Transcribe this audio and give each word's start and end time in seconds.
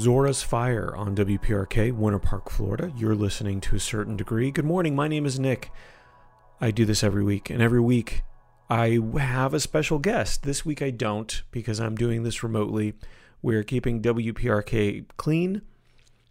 Zora's 0.00 0.42
Fire 0.42 0.96
on 0.96 1.14
WPRK, 1.14 1.92
Winter 1.92 2.18
Park, 2.18 2.48
Florida. 2.48 2.90
You're 2.96 3.14
listening 3.14 3.60
to 3.60 3.76
a 3.76 3.80
certain 3.80 4.16
degree. 4.16 4.50
Good 4.50 4.64
morning. 4.64 4.96
My 4.96 5.08
name 5.08 5.26
is 5.26 5.38
Nick. 5.38 5.70
I 6.58 6.70
do 6.70 6.86
this 6.86 7.04
every 7.04 7.22
week, 7.22 7.50
and 7.50 7.60
every 7.60 7.82
week 7.82 8.22
I 8.70 8.98
have 9.18 9.52
a 9.52 9.60
special 9.60 9.98
guest. 9.98 10.42
This 10.42 10.64
week 10.64 10.80
I 10.80 10.88
don't 10.88 11.42
because 11.50 11.80
I'm 11.80 11.96
doing 11.96 12.22
this 12.22 12.42
remotely. 12.42 12.94
We're 13.42 13.62
keeping 13.62 14.00
WPRK 14.00 15.04
clean, 15.18 15.60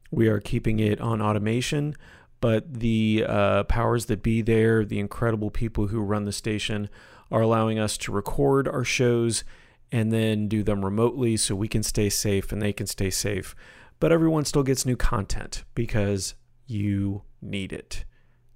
we 0.09 0.27
are 0.29 0.39
keeping 0.39 0.79
it 0.79 0.99
on 0.99 1.21
automation, 1.21 1.95
but 2.41 2.79
the 2.79 3.23
uh, 3.27 3.65
powers 3.65 4.07
that 4.07 4.23
be 4.23 4.41
there, 4.41 4.83
the 4.83 4.99
incredible 4.99 5.51
people 5.51 5.87
who 5.87 5.99
run 6.01 6.25
the 6.25 6.31
station, 6.31 6.89
are 7.31 7.41
allowing 7.41 7.77
us 7.77 7.97
to 7.97 8.11
record 8.11 8.67
our 8.67 8.83
shows 8.83 9.43
and 9.91 10.11
then 10.11 10.47
do 10.47 10.63
them 10.63 10.85
remotely 10.85 11.37
so 11.37 11.55
we 11.55 11.67
can 11.67 11.83
stay 11.83 12.09
safe 12.09 12.51
and 12.51 12.61
they 12.61 12.73
can 12.73 12.87
stay 12.87 13.09
safe. 13.09 13.55
But 13.99 14.11
everyone 14.11 14.45
still 14.45 14.63
gets 14.63 14.85
new 14.85 14.95
content 14.95 15.63
because 15.75 16.35
you 16.67 17.23
need 17.41 17.73
it. 17.73 18.05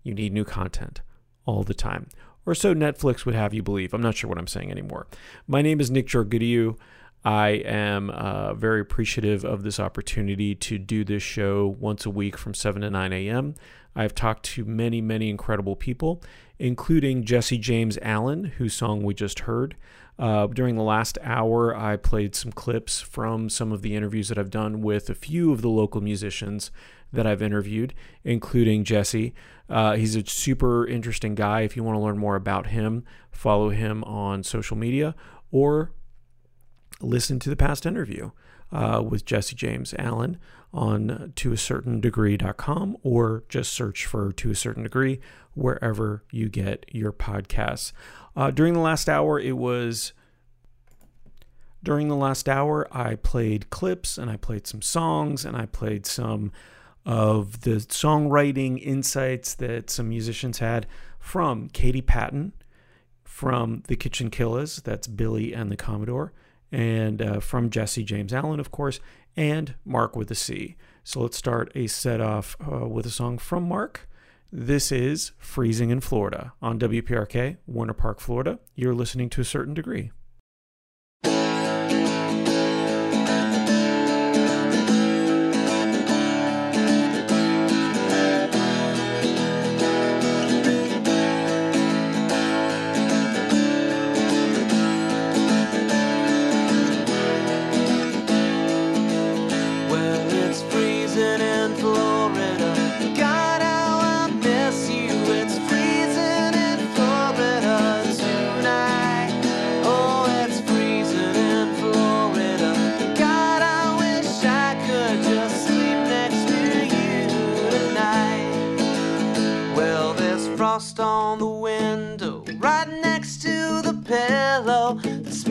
You 0.03 0.13
need 0.13 0.33
new 0.33 0.45
content 0.45 1.01
all 1.45 1.63
the 1.63 1.73
time. 1.73 2.07
Or 2.45 2.53
so 2.53 2.73
Netflix 2.73 3.25
would 3.25 3.35
have 3.35 3.53
you 3.53 3.63
believe. 3.63 3.93
I'm 3.93 4.01
not 4.01 4.15
sure 4.15 4.29
what 4.29 4.37
I'm 4.37 4.47
saying 4.47 4.71
anymore. 4.71 5.07
My 5.47 5.61
name 5.61 5.79
is 5.79 5.89
Nick 5.89 6.07
Jorgudiu. 6.07 6.77
I 7.25 7.49
am 7.49 8.09
uh, 8.09 8.53
very 8.53 8.81
appreciative 8.81 9.45
of 9.45 9.63
this 9.63 9.79
opportunity 9.79 10.55
to 10.55 10.77
do 10.77 11.05
this 11.05 11.23
show 11.23 11.75
once 11.79 12.05
a 12.05 12.09
week 12.09 12.37
from 12.37 12.53
7 12.53 12.81
to 12.81 12.89
9 12.89 13.13
a.m. 13.13 13.55
I've 13.95 14.13
talked 14.13 14.43
to 14.43 14.65
many, 14.65 14.99
many 15.01 15.29
incredible 15.29 15.75
people, 15.75 16.21
including 16.59 17.23
Jesse 17.23 17.57
James 17.57 17.97
Allen, 18.01 18.45
whose 18.57 18.73
song 18.73 19.03
we 19.03 19.13
just 19.13 19.41
heard. 19.41 19.75
Uh, 20.19 20.47
during 20.47 20.75
the 20.75 20.83
last 20.83 21.17
hour, 21.23 21.75
I 21.75 21.95
played 21.95 22.35
some 22.35 22.51
clips 22.51 23.01
from 23.01 23.49
some 23.49 23.71
of 23.71 23.81
the 23.81 23.95
interviews 23.95 24.29
that 24.29 24.37
I've 24.37 24.51
done 24.51 24.81
with 24.81 25.09
a 25.09 25.15
few 25.15 25.51
of 25.51 25.61
the 25.61 25.69
local 25.69 26.01
musicians 26.01 26.71
that 27.11 27.25
I've 27.25 27.41
interviewed, 27.41 27.93
including 28.23 28.83
Jesse. 28.83 29.33
Uh, 29.69 29.95
he's 29.95 30.15
a 30.15 30.25
super 30.25 30.85
interesting 30.85 31.35
guy. 31.35 31.61
If 31.61 31.77
you 31.77 31.83
want 31.83 31.95
to 31.95 32.01
learn 32.01 32.17
more 32.17 32.35
about 32.35 32.67
him, 32.67 33.05
follow 33.31 33.69
him 33.69 34.03
on 34.03 34.43
social 34.43 34.75
media 34.75 35.15
or 35.51 35.91
listen 37.01 37.39
to 37.39 37.49
the 37.49 37.55
past 37.55 37.85
interview 37.85 38.31
uh, 38.71 39.03
with 39.07 39.25
Jesse 39.25 39.55
James 39.55 39.93
Allen 39.97 40.37
on 40.73 41.33
toacertaindegree.com 41.35 42.97
or 43.03 43.43
just 43.47 43.73
search 43.73 44.05
for 44.05 44.31
To 44.31 44.51
a 44.51 44.55
Certain 44.55 44.83
Degree 44.83 45.19
wherever 45.53 46.23
you 46.31 46.49
get 46.49 46.85
your 46.91 47.11
podcasts. 47.11 47.91
Uh, 48.35 48.49
during 48.49 48.73
the 48.73 48.79
last 48.79 49.07
hour, 49.07 49.39
it 49.39 49.57
was. 49.57 50.13
During 51.83 52.07
the 52.07 52.15
last 52.15 52.47
hour, 52.47 52.87
I 52.95 53.15
played 53.15 53.69
clips 53.69 54.17
and 54.17 54.31
I 54.31 54.37
played 54.37 54.65
some 54.65 54.81
songs 54.81 55.43
and 55.43 55.57
I 55.57 55.65
played 55.65 56.05
some 56.05 56.53
of 57.05 57.61
the 57.61 57.71
songwriting 57.71 58.81
insights 58.81 59.53
that 59.55 59.89
some 59.89 60.07
musicians 60.07 60.59
had 60.59 60.87
from 61.19 61.67
Caiti 61.69 62.05
Patton, 62.05 62.53
from 63.25 63.83
the 63.87 63.97
Kitchen 63.97 64.29
Killers, 64.29 64.77
that's 64.77 65.07
Billy 65.07 65.53
and 65.53 65.69
the 65.69 65.75
Commodore, 65.75 66.31
and 66.73 67.21
uh, 67.21 67.39
from 67.39 67.69
Jesse 67.69 68.03
James 68.03 68.33
Allen, 68.33 68.59
of 68.59 68.71
course, 68.71 68.99
and 69.37 69.75
Mark 69.85 70.15
with 70.15 70.31
a 70.31 70.35
C. 70.35 70.75
So 71.03 71.21
let's 71.21 71.37
start 71.37 71.71
a 71.75 71.85
set 71.87 72.19
off 72.19 72.57
uh, 72.59 72.87
with 72.87 73.05
a 73.05 73.11
song 73.11 73.37
from 73.37 73.63
Mark. 73.63 74.09
This 74.51 74.91
is 74.91 75.31
Freezing 75.37 75.91
in 75.91 76.01
Florida 76.01 76.53
on 76.61 76.79
WPRK, 76.79 77.57
Winter 77.67 77.93
Park, 77.93 78.19
Florida. 78.19 78.59
You're 78.75 78.95
listening 78.95 79.29
to 79.31 79.41
a 79.41 79.45
certain 79.45 79.75
degree. 79.75 80.11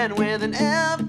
girlfriend 0.00 0.18
with 0.18 0.42
an 0.42 0.54
empty 0.54 0.99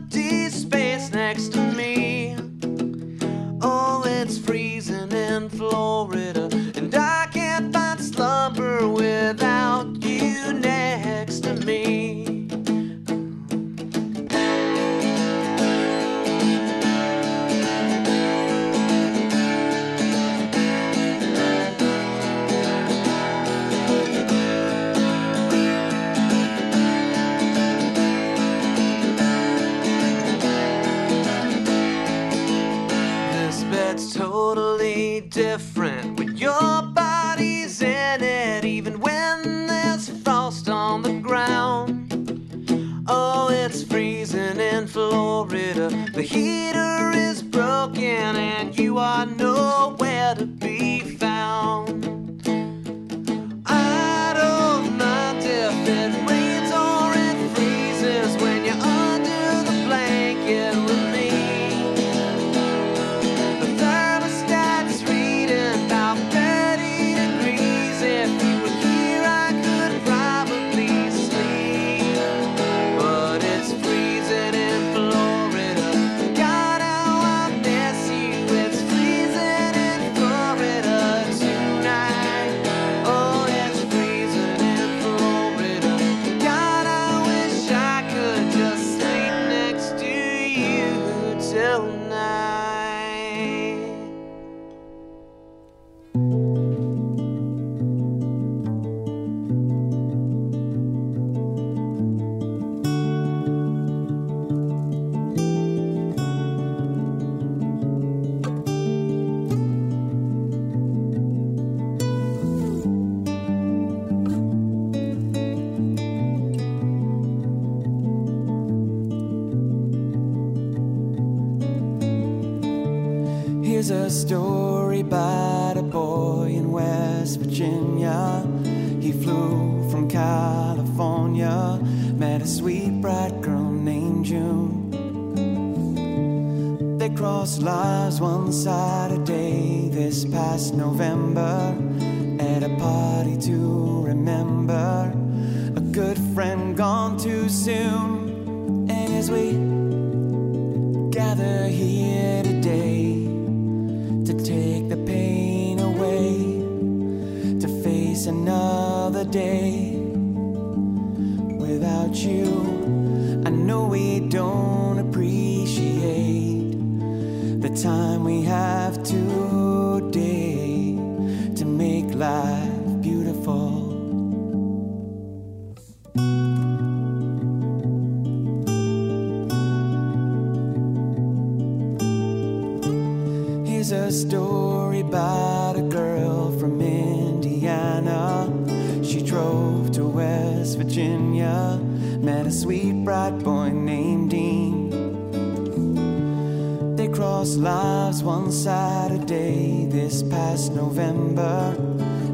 Crossed 197.42 197.57
lives 197.57 198.21
one 198.21 198.52
Saturday 198.52 199.88
this 199.88 200.21
past 200.21 200.74
November 200.74 201.76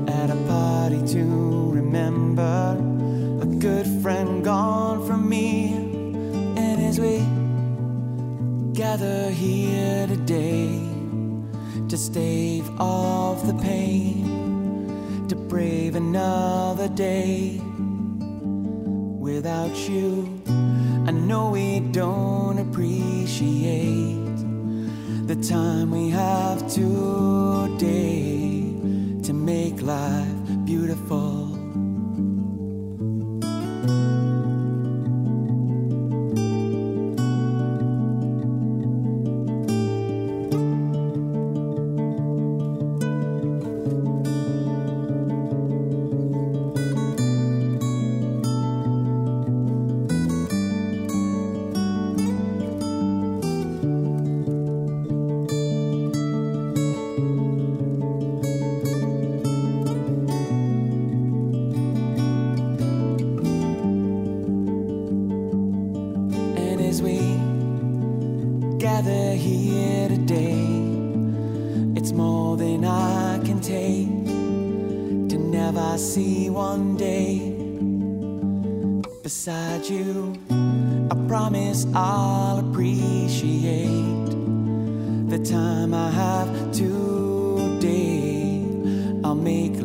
at 0.06 0.30
a 0.30 0.36
party 0.50 1.02
to 1.14 1.72
remember. 1.72 2.76
A 3.42 3.46
good 3.46 3.88
friend 4.02 4.44
gone 4.44 5.08
from 5.08 5.30
me, 5.30 5.72
and 6.58 6.82
as 6.84 7.00
we 7.00 7.20
gather 8.74 9.30
here 9.30 10.08
today 10.08 10.78
to 11.88 11.98
stave 11.98 12.70
off 12.78 13.48
the 13.48 13.58
pain, 13.64 15.26
to 15.30 15.38
brave 15.38 15.96
another 15.96 16.90
day 16.90 17.62
without 19.22 19.74
you. 19.88 20.44
I 21.08 21.12
know 21.12 21.52
we 21.52 21.80
don't 21.80 22.60
appreciate 22.60 24.27
the 25.28 25.36
time 25.36 25.92
we 25.92 26.10
have 26.10 26.60
today 26.70 27.84
to 29.24 29.34
make 29.34 29.82
life 29.82 30.26
beautiful. 30.64 31.37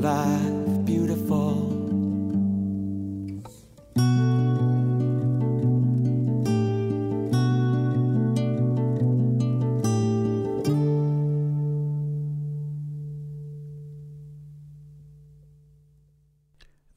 Life 0.02 0.84
beautiful. 0.84 1.70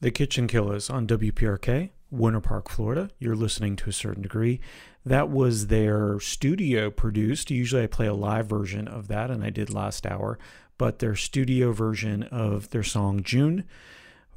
The 0.00 0.10
Kitchen 0.10 0.48
Killers 0.48 0.90
on 0.90 1.06
WPRK, 1.06 1.90
Winter 2.10 2.40
Park, 2.40 2.68
Florida. 2.68 3.10
You're 3.20 3.36
listening 3.36 3.76
to 3.76 3.90
a 3.90 3.92
certain 3.92 4.22
degree. 4.22 4.60
That 5.04 5.30
was 5.30 5.68
their 5.68 6.18
studio 6.18 6.90
produced. 6.90 7.52
Usually 7.52 7.84
I 7.84 7.86
play 7.86 8.06
a 8.06 8.14
live 8.14 8.48
version 8.48 8.88
of 8.88 9.06
that, 9.08 9.30
and 9.30 9.44
I 9.44 9.50
did 9.50 9.70
last 9.72 10.06
hour, 10.06 10.38
but 10.78 10.98
their 10.98 11.14
studio 11.14 11.72
version 11.72 12.22
of 12.24 12.70
their 12.70 12.82
song 12.82 13.22
June. 13.22 13.64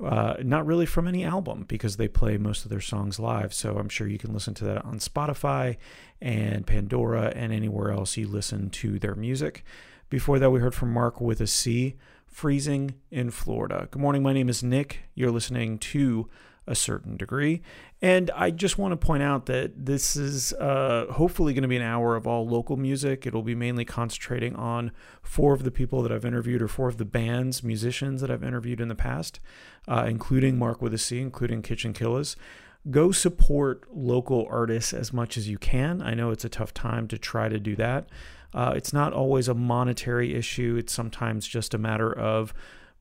Uh, 0.03 0.36
not 0.41 0.65
really 0.65 0.86
from 0.86 1.10
any 1.10 1.25
album 1.25 1.65
because 1.67 1.98
they 1.98 2.08
play 2.08 2.38
most 2.38 2.63
of 2.63 2.69
their 2.69 2.79
songs 2.79 3.19
live. 3.19 3.53
So 3.53 3.77
I'm 3.77 3.89
sure 3.89 4.08
you 4.08 4.17
can 4.17 4.34
listen 4.34 4.53
to 4.55 4.63
that 4.63 4.86
on 4.86 5.00
Spotify 5.00 5.75
and 6.22 6.65
Pandora 6.65 7.34
and 7.36 7.51
anywhere 7.51 7.91
else 7.91 8.15
you 8.15 8.25
listen 8.25 8.69
to 8.69 8.98
their 8.98 9.15
music. 9.15 9.65
Before 10.10 10.39
that, 10.39 10.51
we 10.51 10.62
heard 10.62 10.74
from 10.74 10.93
Mark 10.93 11.19
with 11.19 11.41
a 11.41 11.48
C, 11.48 11.96
Freezing 12.25 12.96
in 13.12 13.29
Florida. 13.29 13.89
Good 13.91 14.01
morning. 14.01 14.24
My 14.24 14.31
name 14.31 14.48
is 14.48 14.63
Nick. 14.63 15.00
You're 15.15 15.31
listening 15.31 15.77
to 15.79 16.29
a 16.69 16.75
certain 16.75 17.17
degree. 17.17 17.61
And 18.01 18.31
I 18.31 18.51
just 18.51 18.77
want 18.77 18.93
to 18.93 18.97
point 18.97 19.23
out 19.23 19.47
that 19.47 19.85
this 19.85 20.15
is 20.15 20.53
uh, 20.53 21.07
hopefully 21.11 21.53
going 21.53 21.63
to 21.63 21.67
be 21.67 21.75
an 21.75 21.81
hour 21.81 22.15
of 22.15 22.27
all 22.27 22.47
local 22.47 22.77
music. 22.77 23.25
It'll 23.25 23.41
be 23.41 23.55
mainly 23.55 23.83
concentrating 23.83 24.55
on 24.55 24.91
four 25.21 25.53
of 25.53 25.63
the 25.63 25.71
people 25.71 26.01
that 26.03 26.11
I've 26.11 26.23
interviewed, 26.23 26.61
or 26.61 26.67
four 26.67 26.88
of 26.88 26.97
the 26.97 27.05
bands, 27.05 27.63
musicians 27.63 28.21
that 28.21 28.31
I've 28.31 28.43
interviewed 28.43 28.79
in 28.79 28.88
the 28.88 28.95
past, 28.95 29.39
uh, 29.88 30.05
including 30.07 30.57
Mark 30.57 30.81
with 30.81 30.93
a 30.93 30.99
C, 30.99 31.19
including 31.19 31.63
Kitchen 31.63 31.91
Killers. 31.91 32.38
Go 32.89 33.11
support 33.11 33.83
local 33.91 34.47
artists 34.49 34.93
as 34.93 35.11
much 35.11 35.35
as 35.38 35.49
you 35.49 35.57
can. 35.57 36.01
I 36.01 36.13
know 36.13 36.29
it's 36.29 36.45
a 36.45 36.49
tough 36.49 36.73
time 36.73 37.07
to 37.09 37.17
try 37.17 37.49
to 37.49 37.59
do 37.59 37.75
that. 37.75 38.07
Uh, 38.53 38.73
it's 38.75 38.93
not 38.93 39.11
always 39.11 39.47
a 39.47 39.53
monetary 39.53 40.33
issue, 40.33 40.75
it's 40.79 40.93
sometimes 40.93 41.47
just 41.47 41.73
a 41.73 41.77
matter 41.77 42.11
of 42.11 42.53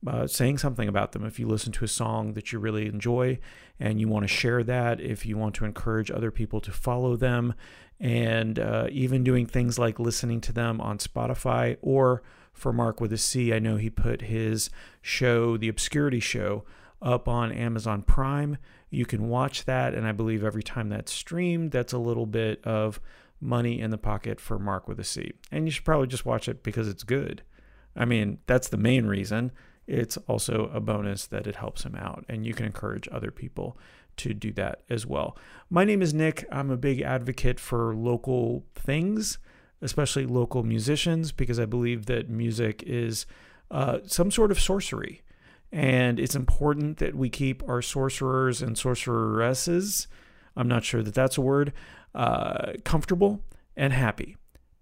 uh, 0.05 0.27
saying 0.27 0.57
something 0.57 0.87
about 0.87 1.11
them. 1.11 1.25
If 1.25 1.39
you 1.39 1.47
listen 1.47 1.71
to 1.73 1.85
a 1.85 1.89
song 1.89 2.33
that 2.33 2.51
you 2.51 2.59
really 2.59 2.87
enjoy 2.87 3.39
and 3.79 3.99
you 3.99 4.07
want 4.07 4.23
to 4.23 4.27
share 4.27 4.63
that, 4.63 4.99
if 4.99 5.25
you 5.25 5.37
want 5.37 5.55
to 5.55 5.65
encourage 5.65 6.09
other 6.11 6.31
people 6.31 6.61
to 6.61 6.71
follow 6.71 7.15
them, 7.15 7.53
and 7.99 8.57
uh, 8.59 8.87
even 8.91 9.23
doing 9.23 9.45
things 9.45 9.77
like 9.77 9.99
listening 9.99 10.39
to 10.41 10.53
them 10.53 10.79
on 10.79 10.97
Spotify 10.97 11.77
or 11.81 12.23
for 12.53 12.71
Mark 12.71 13.01
with 13.01 13.11
a 13.11 13.17
C, 13.17 13.53
I 13.53 13.59
know 13.59 13.75
he 13.75 13.89
put 13.89 14.21
his 14.21 14.69
show, 15.01 15.57
The 15.57 15.67
Obscurity 15.67 16.19
Show, 16.19 16.63
up 17.01 17.27
on 17.27 17.51
Amazon 17.51 18.01
Prime. 18.01 18.57
You 18.89 19.05
can 19.05 19.29
watch 19.29 19.65
that, 19.65 19.93
and 19.93 20.07
I 20.07 20.11
believe 20.13 20.43
every 20.43 20.63
time 20.63 20.89
that's 20.89 21.11
streamed, 21.11 21.71
that's 21.71 21.93
a 21.93 21.97
little 21.97 22.25
bit 22.25 22.63
of 22.65 22.99
money 23.41 23.79
in 23.79 23.91
the 23.91 23.97
pocket 23.97 24.39
for 24.39 24.59
Mark 24.59 24.87
with 24.87 24.99
a 24.99 25.03
C. 25.03 25.33
And 25.51 25.65
you 25.65 25.71
should 25.71 25.85
probably 25.85 26.07
just 26.07 26.25
watch 26.25 26.47
it 26.49 26.63
because 26.63 26.87
it's 26.87 27.03
good. 27.03 27.43
I 27.95 28.05
mean, 28.05 28.39
that's 28.47 28.69
the 28.69 28.77
main 28.77 29.05
reason 29.05 29.51
it's 29.89 30.17
also 30.27 30.69
a 30.71 30.79
bonus 30.79 31.25
that 31.27 31.47
it 31.47 31.55
helps 31.55 31.83
him 31.83 31.95
out. 31.95 32.23
And 32.29 32.45
you 32.45 32.53
can 32.53 32.67
encourage 32.67 33.09
other 33.11 33.31
people 33.31 33.75
to 34.17 34.33
do 34.33 34.51
that 34.53 34.83
as 34.89 35.05
well. 35.05 35.35
My 35.69 35.83
name 35.83 36.01
is 36.01 36.13
Nick. 36.13 36.45
I'm 36.51 36.69
a 36.69 36.77
big 36.77 37.01
advocate 37.01 37.59
for 37.59 37.95
local 37.95 38.65
things, 38.75 39.39
especially 39.81 40.27
local 40.27 40.61
musicians, 40.61 41.31
because 41.31 41.59
I 41.59 41.65
believe 41.65 42.05
that 42.05 42.29
music 42.29 42.83
is 42.85 43.25
uh, 43.71 43.99
some 44.05 44.29
sort 44.29 44.51
of 44.51 44.59
sorcery. 44.59 45.23
And 45.71 46.19
it's 46.19 46.35
important 46.35 46.97
that 46.97 47.15
we 47.15 47.29
keep 47.29 47.67
our 47.67 47.81
sorcerers 47.81 48.61
and 48.61 48.77
sorceresses, 48.77 50.07
I'm 50.55 50.67
not 50.67 50.83
sure 50.83 51.01
that 51.01 51.13
that's 51.13 51.37
a 51.37 51.41
word, 51.41 51.73
uh, 52.13 52.73
comfortable 52.83 53.41
and 53.75 53.93
happy 53.93 54.35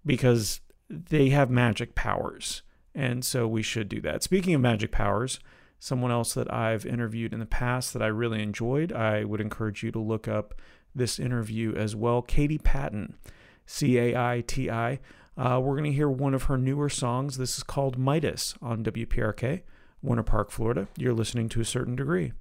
because 0.04 0.60
they 0.90 1.28
have 1.28 1.50
magic 1.50 1.94
powers 1.94 2.62
and 2.98 3.24
so 3.24 3.46
we 3.46 3.62
should 3.62 3.88
do 3.88 4.00
that. 4.00 4.24
Speaking 4.24 4.54
of 4.54 4.60
magic 4.60 4.90
powers, 4.90 5.38
someone 5.78 6.10
else 6.10 6.34
that 6.34 6.52
I've 6.52 6.84
interviewed 6.84 7.32
in 7.32 7.38
the 7.38 7.46
past 7.46 7.92
that 7.92 8.02
I 8.02 8.08
really 8.08 8.42
enjoyed, 8.42 8.92
I 8.92 9.22
would 9.22 9.40
encourage 9.40 9.84
you 9.84 9.92
to 9.92 10.00
look 10.00 10.26
up 10.26 10.54
this 10.94 11.20
interview 11.20 11.74
as 11.76 11.94
well. 11.94 12.22
Caiti 12.22 12.60
Patton, 12.60 13.16
C 13.64 13.98
A 13.98 14.16
I 14.16 14.42
T 14.44 14.68
I. 14.68 14.98
Uh, 15.36 15.60
we're 15.62 15.76
going 15.76 15.84
to 15.84 15.92
hear 15.92 16.10
one 16.10 16.34
of 16.34 16.44
her 16.44 16.58
newer 16.58 16.88
songs. 16.88 17.38
This 17.38 17.58
is 17.58 17.62
called 17.62 17.96
Midas 17.96 18.56
on 18.60 18.82
WPRK, 18.82 19.62
Winter 20.02 20.24
Park, 20.24 20.50
Florida. 20.50 20.88
You're 20.96 21.14
listening 21.14 21.48
to 21.50 21.60
a 21.60 21.64
certain 21.64 21.94
degree. 21.94 22.32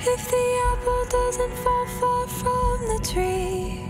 If 0.00 0.30
the 0.30 0.60
apple 0.72 1.04
doesn't 1.10 1.54
fall 1.54 1.86
far 1.86 2.26
from 2.28 2.78
the 2.86 3.00
tree, 3.12 3.82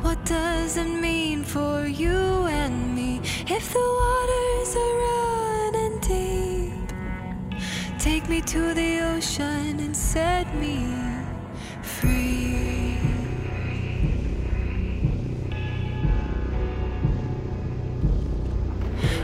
what 0.00 0.24
does 0.24 0.76
it 0.76 0.88
mean 0.88 1.44
for 1.44 1.86
you 1.86 2.46
and 2.46 2.94
me? 2.94 3.20
If 3.46 3.72
the 3.72 3.86
waters 4.00 4.76
are 4.76 4.94
running 5.06 6.00
deep, 6.00 6.92
take 8.00 8.28
me 8.28 8.40
to 8.40 8.74
the 8.74 9.00
ocean 9.14 9.78
and 9.78 9.96
set 9.96 10.52
me 10.56 10.92
free. 11.82 12.98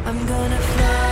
I'm 0.07 0.27
gonna 0.27 0.59
fly. 0.59 1.04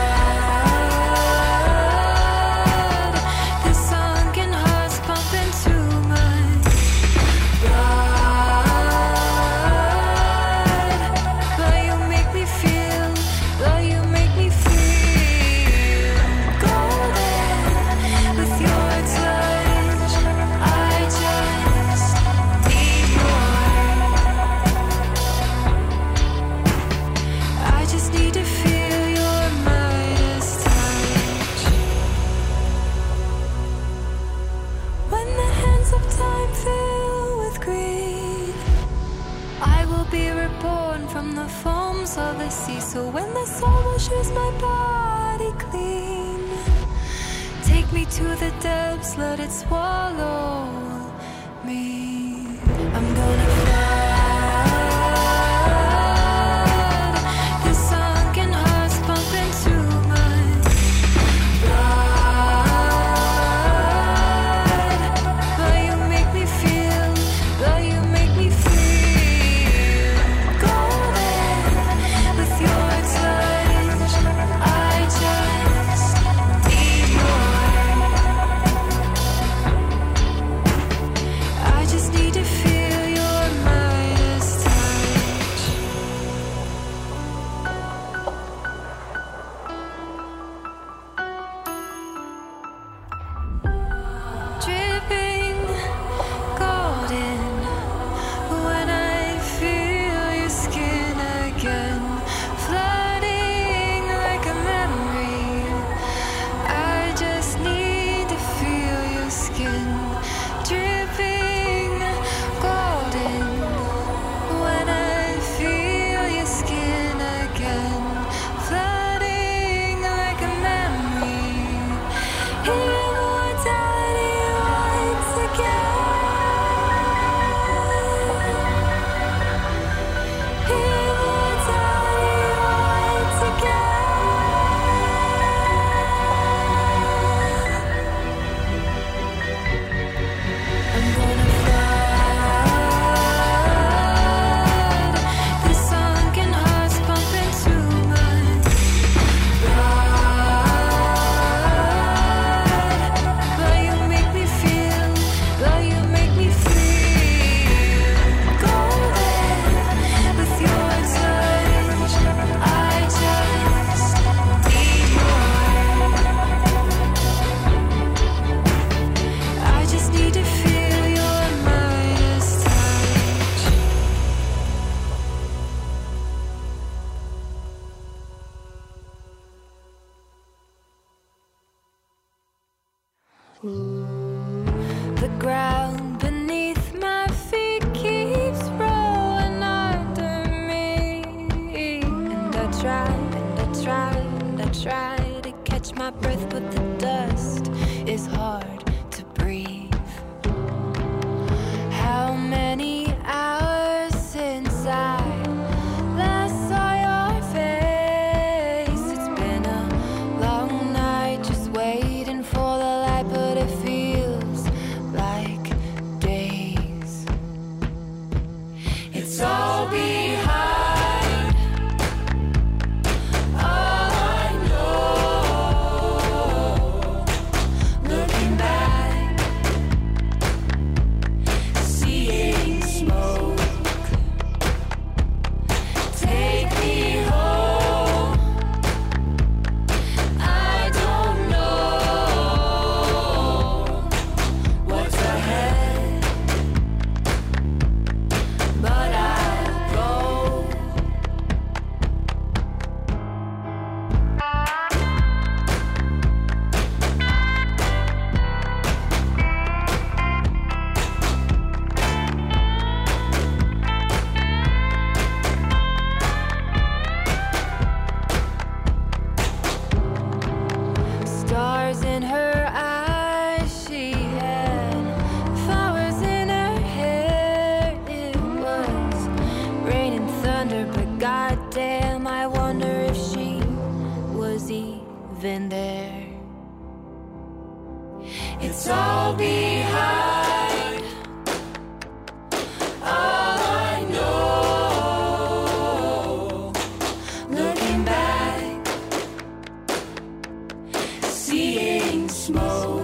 Seeing 302.42 303.02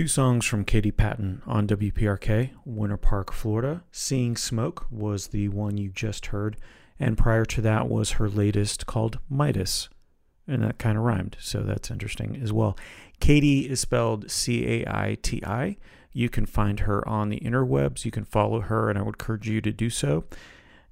Two 0.00 0.08
songs 0.08 0.46
from 0.46 0.64
Caiti 0.64 0.96
Patton 0.96 1.42
on 1.46 1.66
WPRK, 1.66 2.52
Winter 2.64 2.96
Park, 2.96 3.34
Florida. 3.34 3.82
Seeing 3.92 4.34
Smoke 4.34 4.86
was 4.90 5.26
the 5.26 5.50
one 5.50 5.76
you 5.76 5.90
just 5.90 6.28
heard, 6.28 6.56
and 6.98 7.18
prior 7.18 7.44
to 7.44 7.60
that 7.60 7.86
was 7.86 8.12
her 8.12 8.26
latest 8.26 8.86
called 8.86 9.18
Midas. 9.28 9.90
And 10.48 10.62
that 10.62 10.78
kind 10.78 10.96
of 10.96 11.04
rhymed, 11.04 11.36
so 11.38 11.60
that's 11.60 11.90
interesting 11.90 12.40
as 12.42 12.50
well. 12.50 12.78
Caiti 13.20 13.68
is 13.68 13.80
spelled 13.80 14.30
C 14.30 14.66
A 14.66 14.86
I 14.88 15.18
T 15.20 15.42
I. 15.44 15.76
You 16.14 16.30
can 16.30 16.46
find 16.46 16.80
her 16.80 17.06
on 17.06 17.28
the 17.28 17.40
interwebs. 17.40 18.06
You 18.06 18.10
can 18.10 18.24
follow 18.24 18.60
her, 18.60 18.88
and 18.88 18.98
I 18.98 19.02
would 19.02 19.16
encourage 19.16 19.50
you 19.50 19.60
to 19.60 19.70
do 19.70 19.90
so. 19.90 20.24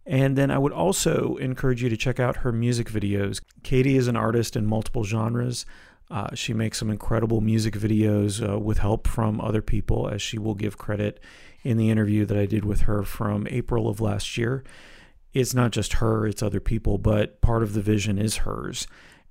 And 0.05 0.37
then 0.37 0.51
I 0.51 0.59
would 0.59 0.73
also 0.73 1.37
encourage 1.37 1.83
you 1.83 1.89
to 1.89 1.97
check 1.97 2.21
out 2.21 2.37
her 2.37 2.53
music 2.53 2.91
videos. 2.91 3.41
Caiti 3.63 3.97
is 3.97 4.07
an 4.07 4.17
artist 4.17 4.55
in 4.55 4.67
multiple 4.67 5.05
genres. 5.05 5.65
Uh, 6.11 6.35
she 6.35 6.55
makes 6.55 6.79
some 6.79 6.91
incredible 6.91 7.41
music 7.41 7.75
videos 7.75 8.47
uh, 8.47 8.59
with 8.59 8.79
help 8.79 9.07
from 9.07 9.41
other 9.41 9.61
people, 9.61 10.09
as 10.09 10.23
she 10.23 10.39
will 10.39 10.55
give 10.55 10.79
credit 10.79 11.21
in 11.63 11.77
the 11.77 11.91
interview 11.91 12.25
that 12.25 12.37
I 12.37 12.47
did 12.47 12.65
with 12.65 12.83
her 12.83 13.03
from 13.03 13.47
April 13.51 13.89
of 13.89 14.01
last 14.01 14.39
year. 14.39 14.65
It's 15.35 15.55
not 15.55 15.73
just 15.73 15.95
her, 15.95 16.27
it's 16.27 16.43
other 16.43 16.61
people, 16.61 16.97
but 16.97 17.41
part 17.43 17.63
of 17.63 17.75
the 17.75 17.83
vision 17.83 18.19
is 18.19 18.39
hers. 18.39 18.87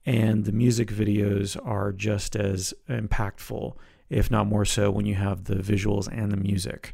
And 0.05 0.45
the 0.45 0.51
music 0.51 0.89
videos 0.89 1.57
are 1.65 1.91
just 1.91 2.35
as 2.35 2.73
impactful, 2.87 3.75
if 4.09 4.29
not 4.29 4.47
more 4.47 4.63
so, 4.63 4.91
when 4.91 5.05
you 5.05 5.15
have 5.15 5.45
the 5.45 5.55
visuals 5.55 6.07
and 6.11 6.31
the 6.31 6.37
music 6.37 6.93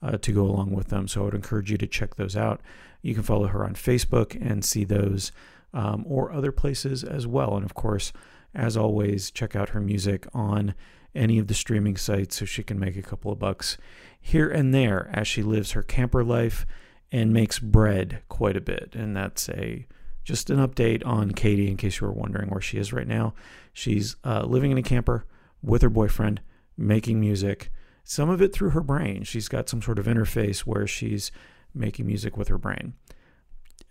uh, 0.00 0.16
to 0.18 0.32
go 0.32 0.42
along 0.42 0.70
with 0.70 0.88
them. 0.88 1.08
So 1.08 1.22
I 1.22 1.24
would 1.24 1.34
encourage 1.34 1.70
you 1.70 1.78
to 1.78 1.86
check 1.86 2.14
those 2.14 2.36
out. 2.36 2.60
You 3.02 3.14
can 3.14 3.22
follow 3.22 3.48
her 3.48 3.64
on 3.64 3.74
Facebook 3.74 4.38
and 4.40 4.64
see 4.64 4.84
those 4.84 5.32
um, 5.74 6.04
or 6.06 6.32
other 6.32 6.52
places 6.52 7.02
as 7.02 7.26
well. 7.26 7.56
And 7.56 7.64
of 7.64 7.74
course, 7.74 8.12
as 8.54 8.76
always, 8.76 9.30
check 9.30 9.56
out 9.56 9.70
her 9.70 9.80
music 9.80 10.26
on 10.32 10.74
any 11.14 11.38
of 11.38 11.46
the 11.46 11.54
streaming 11.54 11.96
sites 11.96 12.36
so 12.36 12.44
she 12.44 12.62
can 12.62 12.78
make 12.78 12.96
a 12.96 13.02
couple 13.02 13.30
of 13.30 13.38
bucks 13.38 13.76
here 14.20 14.48
and 14.48 14.74
there 14.74 15.10
as 15.12 15.28
she 15.28 15.42
lives 15.42 15.72
her 15.72 15.82
camper 15.82 16.24
life 16.24 16.66
and 17.12 17.32
makes 17.32 17.58
bread 17.58 18.22
quite 18.28 18.56
a 18.56 18.60
bit. 18.60 18.94
And 18.94 19.16
that's 19.16 19.48
a 19.50 19.86
just 20.24 20.48
an 20.48 20.56
update 20.56 21.04
on 21.06 21.32
Caiti 21.32 21.68
in 21.68 21.76
case 21.76 22.00
you 22.00 22.06
were 22.06 22.12
wondering 22.12 22.48
where 22.48 22.60
she 22.60 22.78
is 22.78 22.92
right 22.92 23.06
now. 23.06 23.34
She's 23.72 24.16
uh, 24.24 24.44
living 24.46 24.70
in 24.70 24.78
a 24.78 24.82
camper 24.82 25.26
with 25.62 25.82
her 25.82 25.90
boyfriend, 25.90 26.40
making 26.78 27.20
music, 27.20 27.70
some 28.04 28.30
of 28.30 28.40
it 28.40 28.52
through 28.52 28.70
her 28.70 28.80
brain. 28.80 29.22
She's 29.22 29.48
got 29.48 29.68
some 29.68 29.82
sort 29.82 29.98
of 29.98 30.06
interface 30.06 30.60
where 30.60 30.86
she's 30.86 31.30
making 31.74 32.06
music 32.06 32.36
with 32.36 32.48
her 32.48 32.58
brain 32.58 32.94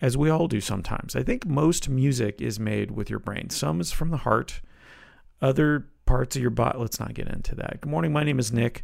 as 0.02 0.18
we 0.18 0.30
all 0.30 0.48
do 0.48 0.60
sometimes. 0.60 1.16
I 1.16 1.24
think 1.24 1.46
most 1.46 1.88
music 1.88 2.42
is 2.42 2.60
made 2.60 2.92
with 2.92 3.10
your 3.10 3.20
brain. 3.20 3.50
Some 3.50 3.80
is 3.80 3.92
from 3.92 4.10
the 4.10 4.18
heart, 4.18 4.62
other 5.42 5.88
parts 6.06 6.36
of 6.36 6.42
your 6.42 6.52
body. 6.52 6.78
Let's 6.78 7.00
not 7.00 7.14
get 7.14 7.28
into 7.28 7.56
that. 7.56 7.82
Good 7.82 7.90
morning. 7.90 8.12
My 8.12 8.24
name 8.24 8.40
is 8.40 8.52
Nick. 8.52 8.84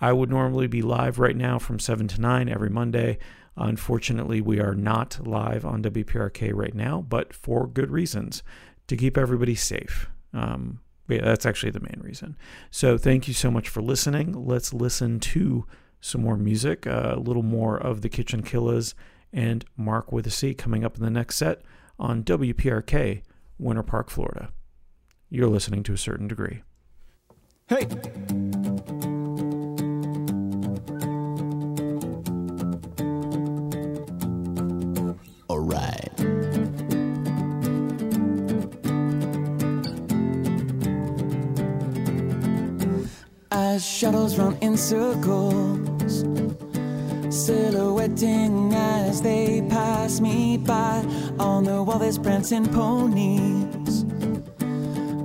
I 0.00 0.12
would 0.12 0.30
normally 0.30 0.66
be 0.66 0.82
live 0.82 1.18
right 1.18 1.36
now 1.36 1.58
from 1.58 1.78
7 1.78 2.06
to 2.08 2.20
9 2.20 2.48
every 2.48 2.70
Monday. 2.70 3.18
Unfortunately, 3.56 4.40
we 4.40 4.60
are 4.60 4.74
not 4.74 5.26
live 5.26 5.64
on 5.64 5.82
WPRK 5.82 6.52
right 6.54 6.74
now, 6.74 7.00
but 7.00 7.32
for 7.32 7.66
good 7.66 7.90
reasons 7.90 8.42
to 8.86 8.96
keep 8.96 9.18
everybody 9.18 9.54
safe. 9.54 10.08
Um, 10.32 10.80
yeah, 11.08 11.22
that's 11.22 11.46
actually 11.46 11.72
the 11.72 11.80
main 11.80 12.00
reason. 12.00 12.36
So, 12.70 12.98
thank 12.98 13.26
you 13.26 13.34
so 13.34 13.50
much 13.50 13.68
for 13.68 13.80
listening. 13.80 14.32
Let's 14.32 14.72
listen 14.74 15.18
to 15.20 15.64
some 16.00 16.20
more 16.20 16.36
music, 16.36 16.86
uh, 16.86 17.14
a 17.16 17.18
little 17.18 17.42
more 17.42 17.78
of 17.78 18.02
the 18.02 18.08
Kitchen 18.08 18.42
Killers 18.42 18.94
and 19.32 19.64
Mark 19.76 20.12
with 20.12 20.26
a 20.26 20.30
C 20.30 20.54
coming 20.54 20.84
up 20.84 20.96
in 20.96 21.02
the 21.02 21.10
next 21.10 21.36
set 21.36 21.62
on 21.98 22.22
WPRK, 22.24 23.22
Winter 23.58 23.82
Park, 23.82 24.10
Florida. 24.10 24.50
You're 25.30 25.48
listening 25.48 25.82
to 25.84 25.92
a 25.92 25.98
certain 25.98 26.28
degree. 26.28 26.62
Hey! 27.68 27.86
All 35.48 35.58
right. 35.58 36.08
As 43.50 43.84
shadows 43.84 44.38
run 44.38 44.56
in 44.62 44.76
circles, 44.76 45.87
silhouetting 47.46 48.74
as 48.74 49.22
they 49.22 49.62
pass 49.68 50.20
me 50.20 50.56
by. 50.56 51.04
On 51.38 51.64
the 51.64 51.82
wall, 51.82 51.98
there's 51.98 52.18
prancing 52.18 52.66
ponies 52.66 54.04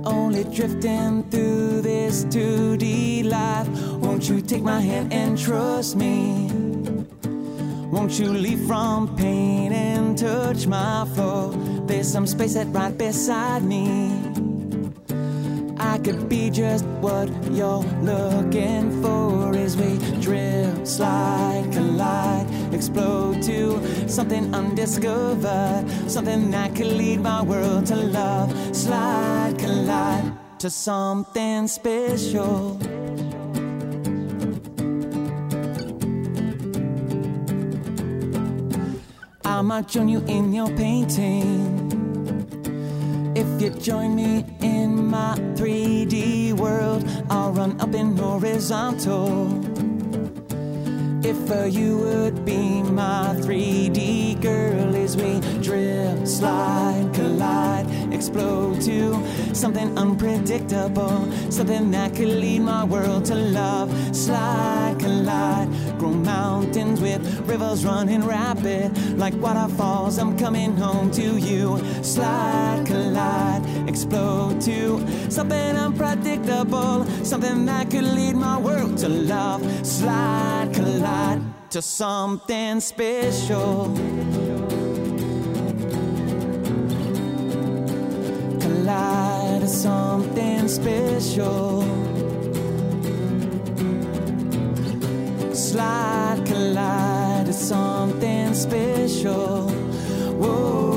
only 0.06 0.44
drifting 0.44 1.22
through 1.30 1.80
this 1.80 2.24
2D 2.26 3.24
life. 3.24 3.68
Won't 4.02 4.28
you 4.28 4.40
take 4.40 4.62
my 4.62 4.80
hand 4.80 5.12
and 5.12 5.38
trust 5.38 5.96
me? 5.96 6.50
Won't 7.90 8.18
you 8.18 8.28
leave 8.28 8.66
from 8.66 9.16
pain 9.16 9.72
and 9.72 10.18
touch 10.18 10.66
my 10.66 11.06
floor? 11.14 11.52
There's 11.86 12.10
some 12.10 12.26
space 12.26 12.54
that 12.54 12.66
right 12.68 12.96
beside 12.96 13.62
me. 13.62 14.33
Could 16.04 16.28
be 16.28 16.50
just 16.50 16.84
what 17.00 17.30
you're 17.50 17.82
looking 18.02 19.02
for 19.02 19.54
as 19.56 19.74
we 19.74 19.96
drift, 20.20 20.86
slide, 20.86 21.66
collide, 21.72 22.46
explode 22.74 23.42
to 23.44 23.80
something 24.06 24.54
undiscovered, 24.54 25.88
something 26.10 26.50
that 26.50 26.74
could 26.74 26.88
lead 26.88 27.20
my 27.20 27.42
world 27.42 27.86
to 27.86 27.96
love, 27.96 28.52
slide, 28.76 29.54
collide 29.58 30.30
to 30.58 30.68
something 30.68 31.66
special. 31.68 32.78
I 39.42 39.62
might 39.62 39.88
join 39.88 40.10
you 40.10 40.22
in 40.26 40.52
your 40.52 40.68
painting. 40.76 41.93
If 43.54 43.62
you 43.62 43.70
join 43.70 44.16
me 44.16 44.44
in 44.62 45.06
my 45.06 45.36
3D 45.54 46.54
world, 46.54 47.08
I'll 47.30 47.52
run 47.52 47.80
up 47.80 47.94
in 47.94 48.16
horizontal. 48.16 49.46
If 51.24 51.50
uh, 51.52 51.62
you 51.66 51.98
would 51.98 52.44
be 52.44 52.82
my 52.82 53.32
3D 53.38 54.42
girl 54.42 54.96
as 54.96 55.16
we 55.16 55.38
drift, 55.62 56.26
slide, 56.26 57.08
collide, 57.14 57.86
explode 58.24 58.80
to 58.80 59.54
something 59.54 59.98
unpredictable, 59.98 61.30
something 61.50 61.90
that 61.90 62.14
could 62.14 62.28
lead 62.28 62.60
my 62.60 62.82
world 62.82 63.22
to 63.26 63.34
love. 63.34 63.90
Slide, 64.16 64.96
collide, 64.98 65.68
grow 65.98 66.12
mountains 66.12 67.02
with 67.02 67.20
rivers 67.46 67.84
running 67.84 68.24
rapid, 68.24 69.18
like 69.18 69.34
waterfalls. 69.34 70.18
I'm 70.18 70.38
coming 70.38 70.74
home 70.74 71.10
to 71.10 71.36
you. 71.36 71.78
Slide, 72.02 72.84
collide, 72.86 73.62
explode 73.90 74.58
to 74.62 75.30
something 75.30 75.76
unpredictable, 75.76 77.04
something 77.24 77.66
that 77.66 77.90
could 77.90 78.04
lead 78.04 78.36
my 78.36 78.56
world 78.56 78.96
to 78.98 79.08
love. 79.10 79.60
Slide, 79.86 80.70
collide 80.72 81.42
to 81.68 81.82
something 81.82 82.80
special. 82.80 83.92
Collide 88.94 89.60
to 89.62 89.66
something 89.66 90.68
special. 90.68 91.82
Slide, 95.52 96.40
collide 96.46 97.46
to 97.46 97.52
something 97.52 98.54
special. 98.54 99.68
Whoa, 100.40 100.93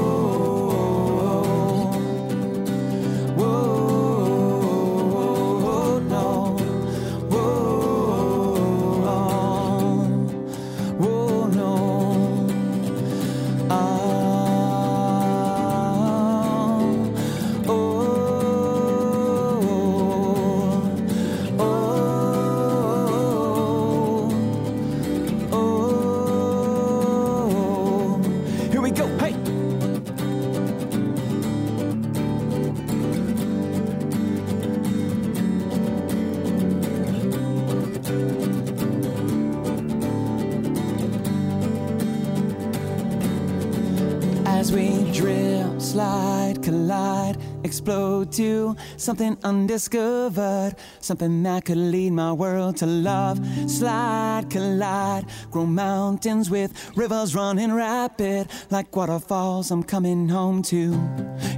to 48.37 48.75
something 48.97 49.35
undiscovered, 49.43 50.75
something 50.99 51.41
that 51.41 51.65
could 51.65 51.77
lead 51.77 52.13
my 52.13 52.31
world 52.31 52.77
to 52.77 52.85
love. 52.85 53.39
Slide, 53.67 54.45
collide, 54.49 55.25
grow 55.49 55.65
mountains 55.65 56.47
with 56.49 56.71
rivers 56.95 57.33
running 57.35 57.73
rapid, 57.73 58.49
like 58.69 58.95
waterfalls. 58.95 59.71
I'm 59.71 59.83
coming 59.83 60.29
home 60.29 60.61
to 60.63 60.93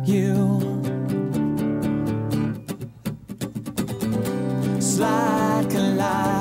you. 0.06 0.60
Slide, 4.80 5.68
collide, 5.70 6.39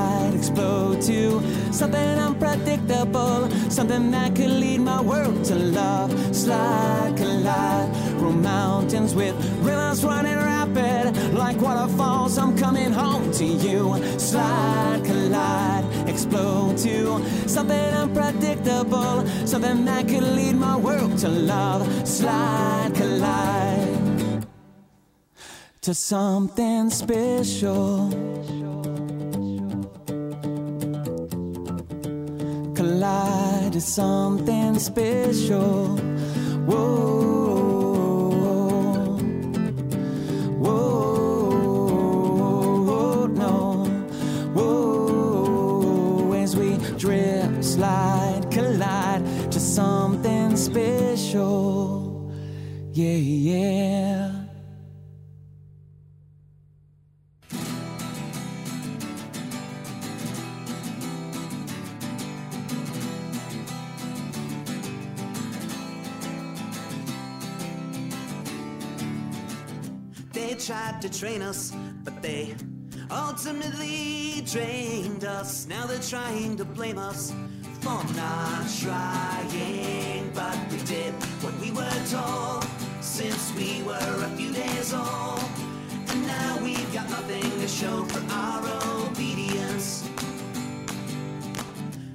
explode 0.59 1.01
to 1.01 1.73
something 1.73 2.19
unpredictable, 2.19 3.49
something 3.71 4.11
that 4.11 4.35
could 4.35 4.51
lead 4.51 4.81
my 4.81 5.01
world 5.01 5.45
to 5.45 5.55
love. 5.55 6.11
Slide, 6.35 7.15
collide, 7.17 7.93
grow 8.19 8.33
mountains 8.33 9.15
with 9.15 9.37
rivers 9.61 10.05
running 10.05 10.37
rapid, 10.37 11.17
like 11.35 11.61
waterfalls. 11.61 12.39
I'm 12.39 12.59
coming 12.59 12.93
home 12.93 13.31
to 13.35 13.45
you. 13.45 14.03
Slide, 14.19 15.01
collide, 15.05 16.09
explode 16.09 16.77
to 16.79 17.25
something 17.47 17.95
unpredictable, 18.03 19.27
something 19.47 19.85
that 19.85 20.09
could 20.09 20.25
lead 20.25 20.57
my 20.57 20.77
world 20.77 21.19
to 21.19 21.29
love. 21.29 21.87
Slide, 22.07 22.91
collide 22.97 23.99
to 25.83 25.95
something 25.95 26.91
special. 26.91 28.11
Something 33.81 34.77
special. 34.81 35.97
Whoa, 36.67 37.87
whoa, 40.59 41.97
no, 43.27 43.85
whoa. 44.53 46.33
As 46.33 46.57
we 46.57 46.77
drift, 46.99 47.65
slide, 47.65 48.51
collide 48.51 49.25
to 49.53 49.61
something 49.61 50.57
special. 50.57 52.33
Yeah. 52.93 53.38
To 71.37 71.45
us, 71.45 71.73
but 72.05 72.23
they 72.23 72.55
ultimately 73.11 74.43
drained 74.47 75.25
us. 75.25 75.67
Now 75.67 75.87
they're 75.87 76.01
trying 76.01 76.57
to 76.57 76.65
blame 76.65 76.99
us 76.99 77.33
for 77.81 78.03
not 78.15 78.65
trying, 78.81 80.31
but 80.35 80.57
we 80.71 80.79
did 80.85 81.13
what 81.43 81.55
we 81.61 81.71
were 81.71 82.03
told 82.11 82.67
since 83.01 83.53
we 83.55 83.83
were 83.83 84.25
a 84.25 84.31
few 84.37 84.53
days 84.53 84.95
old. 84.95 85.45
And 86.09 86.27
now 86.27 86.59
we've 86.63 86.93
got 86.95 87.09
nothing 87.11 87.43
to 87.43 87.69
show 87.69 88.05
for 88.05 88.23
our 88.33 88.63
obedience. 89.07 90.09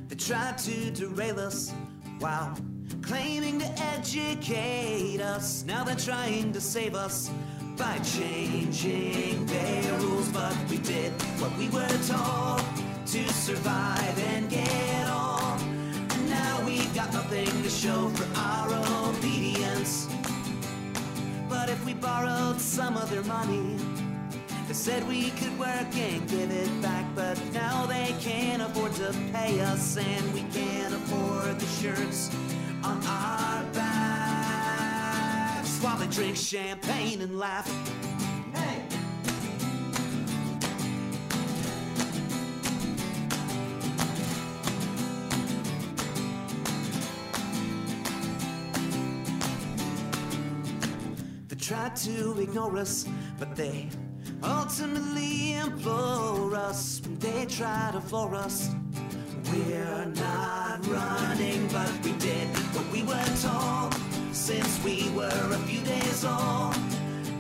They 0.08 0.16
tried 0.16 0.58
to 0.60 0.92
derail 0.92 1.40
us 1.40 1.72
while 2.20 2.58
claiming 3.04 3.60
to 3.60 3.70
educate 3.96 5.22
us. 5.22 5.64
Now 5.66 5.84
they're 5.84 5.96
trying 5.96 6.52
to 6.54 6.62
save 6.62 6.96
us 6.96 7.30
by 7.78 7.98
changing 8.00 9.46
their 9.46 9.94
rules. 10.00 10.30
But 10.30 10.56
we 10.70 10.78
did 10.78 11.12
what 11.40 11.56
we 11.58 11.70
were 11.70 11.98
told 12.08 12.62
to 13.08 13.28
survive 13.34 14.18
and 14.34 14.50
get 14.50 15.08
on. 15.08 15.60
And 16.12 16.30
now 16.30 16.66
we've 16.66 16.94
got 16.96 17.12
nothing 17.14 17.46
to 17.46 17.70
show 17.70 18.10
for 18.10 18.40
our 18.40 18.70
obedience. 19.10 20.08
But 21.50 21.70
if 21.70 21.84
we 21.86 21.94
borrowed 21.94 22.60
some 22.60 22.98
of 22.98 23.10
their 23.10 23.24
money, 23.24 23.78
they 24.68 24.74
said 24.74 25.08
we 25.08 25.30
could 25.32 25.58
work 25.60 25.96
and 25.96 26.28
give 26.30 26.50
it 26.50 26.82
back, 26.82 27.06
but 27.16 27.40
now 27.54 27.86
they 27.86 28.16
can't 28.20 28.62
afford 28.62 28.94
to 28.94 29.14
pay 29.32 29.60
us, 29.60 29.98
and 29.98 30.34
we 30.34 30.42
can't 30.54 30.94
afford 30.94 31.60
the 31.60 31.66
shirts 31.66 32.32
on 32.84 33.04
our 33.06 33.33
while 35.84 35.98
they 35.98 36.08
drink 36.08 36.38
champagne 36.38 37.22
and 37.22 37.38
laugh. 37.38 37.70
Hey! 38.54 38.82
They 51.50 51.56
try 51.58 51.90
to 51.90 52.40
ignore 52.40 52.78
us, 52.78 53.06
but 53.38 53.54
they 53.58 53.90
ultimately 54.42 55.56
implore 55.56 56.56
us. 56.56 57.02
They 57.20 57.46
try 57.46 57.90
to 57.92 58.00
floor 58.00 58.36
us. 58.36 58.70
We're 59.52 60.06
not 60.06 60.88
running, 60.88 61.68
but 61.68 61.92
we 62.06 62.14
did 62.14 62.48
what 62.74 62.90
we 62.94 63.04
were 63.04 63.26
told 63.42 64.13
since 64.34 64.84
we 64.84 65.10
were 65.12 65.30
a 65.52 65.60
few 65.68 65.80
days 65.82 66.26
old. 66.26 66.76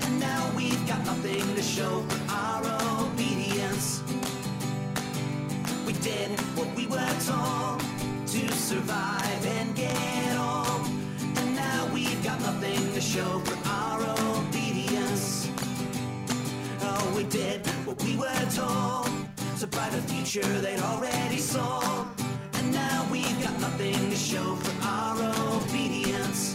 And 0.03 0.19
now 0.19 0.51
we've 0.55 0.87
got 0.87 1.03
nothing 1.05 1.55
to 1.55 1.61
show 1.61 2.05
for 2.07 2.31
our 2.31 2.63
obedience. 3.01 4.03
We 5.87 5.93
did 5.93 6.39
what 6.55 6.73
we 6.75 6.85
were 6.85 7.15
told 7.25 7.79
to 8.27 8.51
survive 8.53 9.45
and 9.45 9.75
get 9.75 10.37
on. 10.37 10.85
And 11.35 11.55
now 11.55 11.89
we've 11.91 12.23
got 12.23 12.39
nothing 12.41 12.93
to 12.93 13.01
show 13.01 13.39
for 13.39 13.69
our 13.69 13.99
obedience. 14.37 15.49
Oh, 16.81 17.13
we 17.17 17.23
did 17.23 17.65
what 17.87 18.01
we 18.03 18.15
were 18.17 18.45
told 18.53 19.09
to 19.59 19.67
brighter 19.67 20.01
future 20.01 20.47
they'd 20.61 20.79
already 20.79 21.37
sold. 21.37 22.07
And 22.53 22.71
now 22.71 23.07
we've 23.11 23.43
got 23.43 23.59
nothing 23.59 24.11
to 24.11 24.15
show 24.15 24.55
for 24.55 24.87
our 24.87 25.17
obedience. 25.57 26.53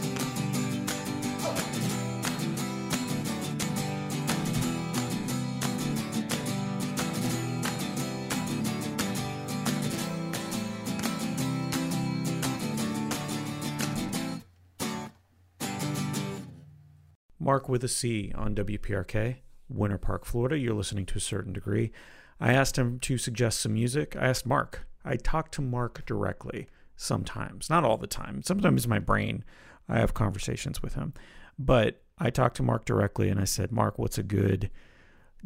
Mark 17.48 17.66
with 17.66 17.82
a 17.82 17.88
C 17.88 18.30
on 18.34 18.54
WPRK, 18.54 19.36
Winter 19.70 19.96
Park, 19.96 20.26
Florida. 20.26 20.58
You're 20.58 20.74
listening 20.74 21.06
to 21.06 21.16
a 21.16 21.20
certain 21.20 21.54
degree. 21.54 21.92
I 22.38 22.52
asked 22.52 22.76
him 22.76 22.98
to 23.00 23.16
suggest 23.16 23.62
some 23.62 23.72
music. 23.72 24.14
I 24.16 24.26
asked 24.26 24.44
Mark. 24.44 24.86
I 25.02 25.16
talk 25.16 25.50
to 25.52 25.62
Mark 25.62 26.04
directly 26.04 26.68
sometimes, 26.94 27.70
not 27.70 27.84
all 27.84 27.96
the 27.96 28.06
time. 28.06 28.42
Sometimes 28.42 28.86
my 28.86 28.98
brain, 28.98 29.44
I 29.88 29.98
have 29.98 30.12
conversations 30.12 30.82
with 30.82 30.92
him. 30.92 31.14
But 31.58 32.02
I 32.18 32.28
talked 32.28 32.58
to 32.58 32.62
Mark 32.62 32.84
directly 32.84 33.30
and 33.30 33.40
I 33.40 33.44
said, 33.44 33.72
Mark, 33.72 33.98
what's 33.98 34.18
a 34.18 34.22
good 34.22 34.70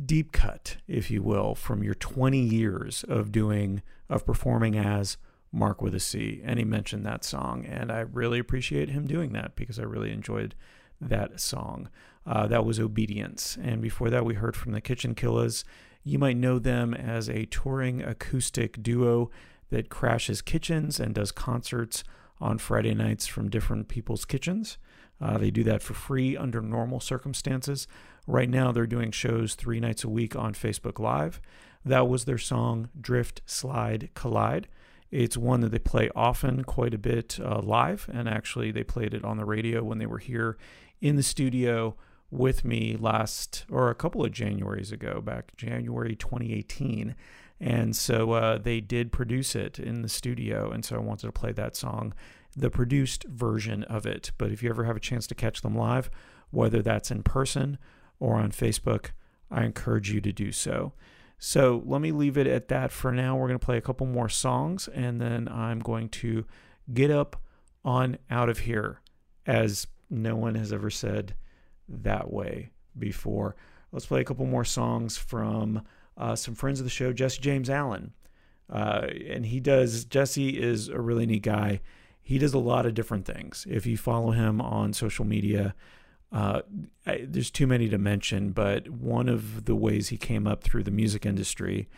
deep 0.04 0.32
cut, 0.32 0.78
if 0.88 1.08
you 1.08 1.22
will, 1.22 1.54
from 1.54 1.84
your 1.84 1.94
20 1.94 2.36
years 2.36 3.04
of 3.04 3.30
doing, 3.30 3.80
of 4.10 4.26
performing 4.26 4.76
as 4.76 5.18
Mark 5.52 5.80
with 5.80 5.94
a 5.94 6.00
C? 6.00 6.42
And 6.44 6.58
he 6.58 6.64
mentioned 6.64 7.06
that 7.06 7.22
song. 7.22 7.64
And 7.64 7.92
I 7.92 8.00
really 8.00 8.40
appreciate 8.40 8.88
him 8.88 9.06
doing 9.06 9.34
that 9.34 9.54
because 9.54 9.78
I 9.78 9.84
really 9.84 10.10
enjoyed 10.10 10.56
that 11.08 11.40
song. 11.40 11.88
Uh, 12.26 12.46
that 12.46 12.64
was 12.64 12.78
Obedience. 12.78 13.58
And 13.60 13.82
before 13.82 14.10
that, 14.10 14.24
we 14.24 14.34
heard 14.34 14.56
from 14.56 14.72
the 14.72 14.80
Kitchen 14.80 15.14
Killers. 15.14 15.64
You 16.04 16.18
might 16.18 16.36
know 16.36 16.58
them 16.58 16.94
as 16.94 17.28
a 17.28 17.46
touring 17.46 18.02
acoustic 18.02 18.82
duo 18.82 19.30
that 19.70 19.88
crashes 19.88 20.42
kitchens 20.42 21.00
and 21.00 21.14
does 21.14 21.32
concerts 21.32 22.04
on 22.40 22.58
Friday 22.58 22.94
nights 22.94 23.26
from 23.26 23.48
different 23.48 23.88
people's 23.88 24.24
kitchens. 24.24 24.78
Uh, 25.20 25.38
they 25.38 25.50
do 25.50 25.62
that 25.64 25.82
for 25.82 25.94
free 25.94 26.36
under 26.36 26.60
normal 26.60 27.00
circumstances. 27.00 27.86
Right 28.26 28.50
now, 28.50 28.72
they're 28.72 28.86
doing 28.86 29.10
shows 29.12 29.54
three 29.54 29.80
nights 29.80 30.04
a 30.04 30.08
week 30.08 30.36
on 30.36 30.54
Facebook 30.54 30.98
Live. 30.98 31.40
That 31.84 32.08
was 32.08 32.24
their 32.24 32.38
song 32.38 32.88
Drift, 33.00 33.42
Slide, 33.46 34.10
Collide. 34.14 34.68
It's 35.10 35.36
one 35.36 35.60
that 35.60 35.70
they 35.70 35.78
play 35.78 36.10
often, 36.16 36.64
quite 36.64 36.94
a 36.94 36.98
bit 36.98 37.38
uh, 37.40 37.60
live, 37.60 38.08
and 38.12 38.28
actually, 38.28 38.70
they 38.70 38.82
played 38.82 39.12
it 39.12 39.24
on 39.24 39.36
the 39.36 39.44
radio 39.44 39.84
when 39.84 39.98
they 39.98 40.06
were 40.06 40.18
here 40.18 40.56
in 41.02 41.16
the 41.16 41.22
studio 41.22 41.96
with 42.30 42.64
me 42.64 42.96
last 42.98 43.66
or 43.70 43.90
a 43.90 43.94
couple 43.94 44.24
of 44.24 44.30
Januaries 44.32 44.90
ago, 44.90 45.20
back 45.20 45.54
January 45.56 46.16
2018. 46.16 47.14
And 47.60 47.94
so 47.94 48.32
uh, 48.32 48.58
they 48.58 48.80
did 48.80 49.12
produce 49.12 49.54
it 49.54 49.78
in 49.78 50.00
the 50.00 50.08
studio. 50.08 50.70
And 50.70 50.84
so 50.84 50.96
I 50.96 51.00
wanted 51.00 51.26
to 51.26 51.32
play 51.32 51.52
that 51.52 51.76
song, 51.76 52.14
the 52.56 52.70
produced 52.70 53.24
version 53.24 53.84
of 53.84 54.06
it. 54.06 54.32
But 54.38 54.50
if 54.50 54.62
you 54.62 54.70
ever 54.70 54.84
have 54.84 54.96
a 54.96 55.00
chance 55.00 55.26
to 55.26 55.34
catch 55.34 55.60
them 55.60 55.76
live, 55.76 56.10
whether 56.50 56.80
that's 56.80 57.10
in 57.10 57.22
person 57.22 57.78
or 58.18 58.36
on 58.36 58.50
Facebook, 58.50 59.10
I 59.50 59.64
encourage 59.64 60.10
you 60.10 60.20
to 60.22 60.32
do 60.32 60.52
so. 60.52 60.94
So 61.38 61.82
let 61.84 62.00
me 62.00 62.12
leave 62.12 62.38
it 62.38 62.46
at 62.46 62.68
that 62.68 62.92
for 62.92 63.12
now. 63.12 63.36
We're 63.36 63.48
going 63.48 63.58
to 63.58 63.64
play 63.64 63.76
a 63.76 63.82
couple 63.82 64.06
more 64.06 64.28
songs 64.28 64.88
and 64.88 65.20
then 65.20 65.48
I'm 65.48 65.80
going 65.80 66.08
to 66.10 66.46
get 66.94 67.10
up 67.10 67.36
on 67.84 68.18
out 68.30 68.48
of 68.48 68.60
here 68.60 69.00
as 69.44 69.86
no 70.12 70.36
one 70.36 70.54
has 70.54 70.72
ever 70.72 70.90
said 70.90 71.34
that 71.88 72.32
way 72.32 72.70
before. 72.98 73.56
Let's 73.90 74.06
play 74.06 74.20
a 74.20 74.24
couple 74.24 74.46
more 74.46 74.64
songs 74.64 75.16
from 75.16 75.82
uh, 76.16 76.36
some 76.36 76.54
friends 76.54 76.78
of 76.80 76.84
the 76.84 76.90
show, 76.90 77.12
Jesse 77.12 77.40
James 77.40 77.70
Allen. 77.70 78.12
Uh, 78.70 79.08
and 79.28 79.46
he 79.46 79.60
does, 79.60 80.04
Jesse 80.04 80.60
is 80.60 80.88
a 80.88 81.00
really 81.00 81.26
neat 81.26 81.42
guy. 81.42 81.80
He 82.20 82.38
does 82.38 82.54
a 82.54 82.58
lot 82.58 82.86
of 82.86 82.94
different 82.94 83.26
things. 83.26 83.66
If 83.68 83.86
you 83.86 83.96
follow 83.96 84.30
him 84.30 84.60
on 84.60 84.92
social 84.92 85.24
media, 85.24 85.74
uh, 86.30 86.62
I, 87.06 87.26
there's 87.26 87.50
too 87.50 87.66
many 87.66 87.88
to 87.88 87.98
mention, 87.98 88.52
but 88.52 88.88
one 88.88 89.28
of 89.28 89.64
the 89.64 89.74
ways 89.74 90.08
he 90.08 90.16
came 90.16 90.46
up 90.46 90.62
through 90.62 90.84
the 90.84 90.90
music 90.90 91.26
industry 91.26 91.88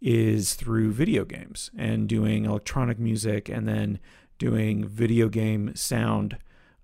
is 0.00 0.54
through 0.54 0.92
video 0.92 1.24
games 1.24 1.70
and 1.76 2.08
doing 2.08 2.44
electronic 2.44 2.98
music 2.98 3.48
and 3.48 3.66
then 3.66 3.98
doing 4.38 4.86
video 4.86 5.28
game 5.28 5.74
sound 5.74 6.38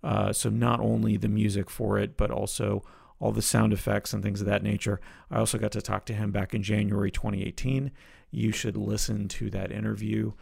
uh, 0.06 0.32
so 0.32 0.48
not 0.48 0.78
only 0.78 1.16
the 1.16 1.28
music 1.28 1.68
for 1.68 1.98
it, 1.98 2.16
but 2.16 2.30
also 2.30 2.84
all 3.18 3.32
the 3.32 3.42
sound 3.42 3.72
effects 3.72 4.12
and 4.12 4.22
things 4.22 4.40
of 4.40 4.46
that 4.46 4.62
nature. 4.62 5.00
I 5.32 5.38
also 5.38 5.58
got 5.58 5.72
to 5.72 5.82
talk 5.82 6.06
to 6.06 6.14
him 6.14 6.30
back 6.30 6.54
in 6.54 6.62
January 6.62 7.10
2018. 7.10 7.90
You 8.30 8.52
should 8.52 8.76
listen 8.76 9.26
to 9.28 9.50
that 9.50 9.72
interview 9.72 10.32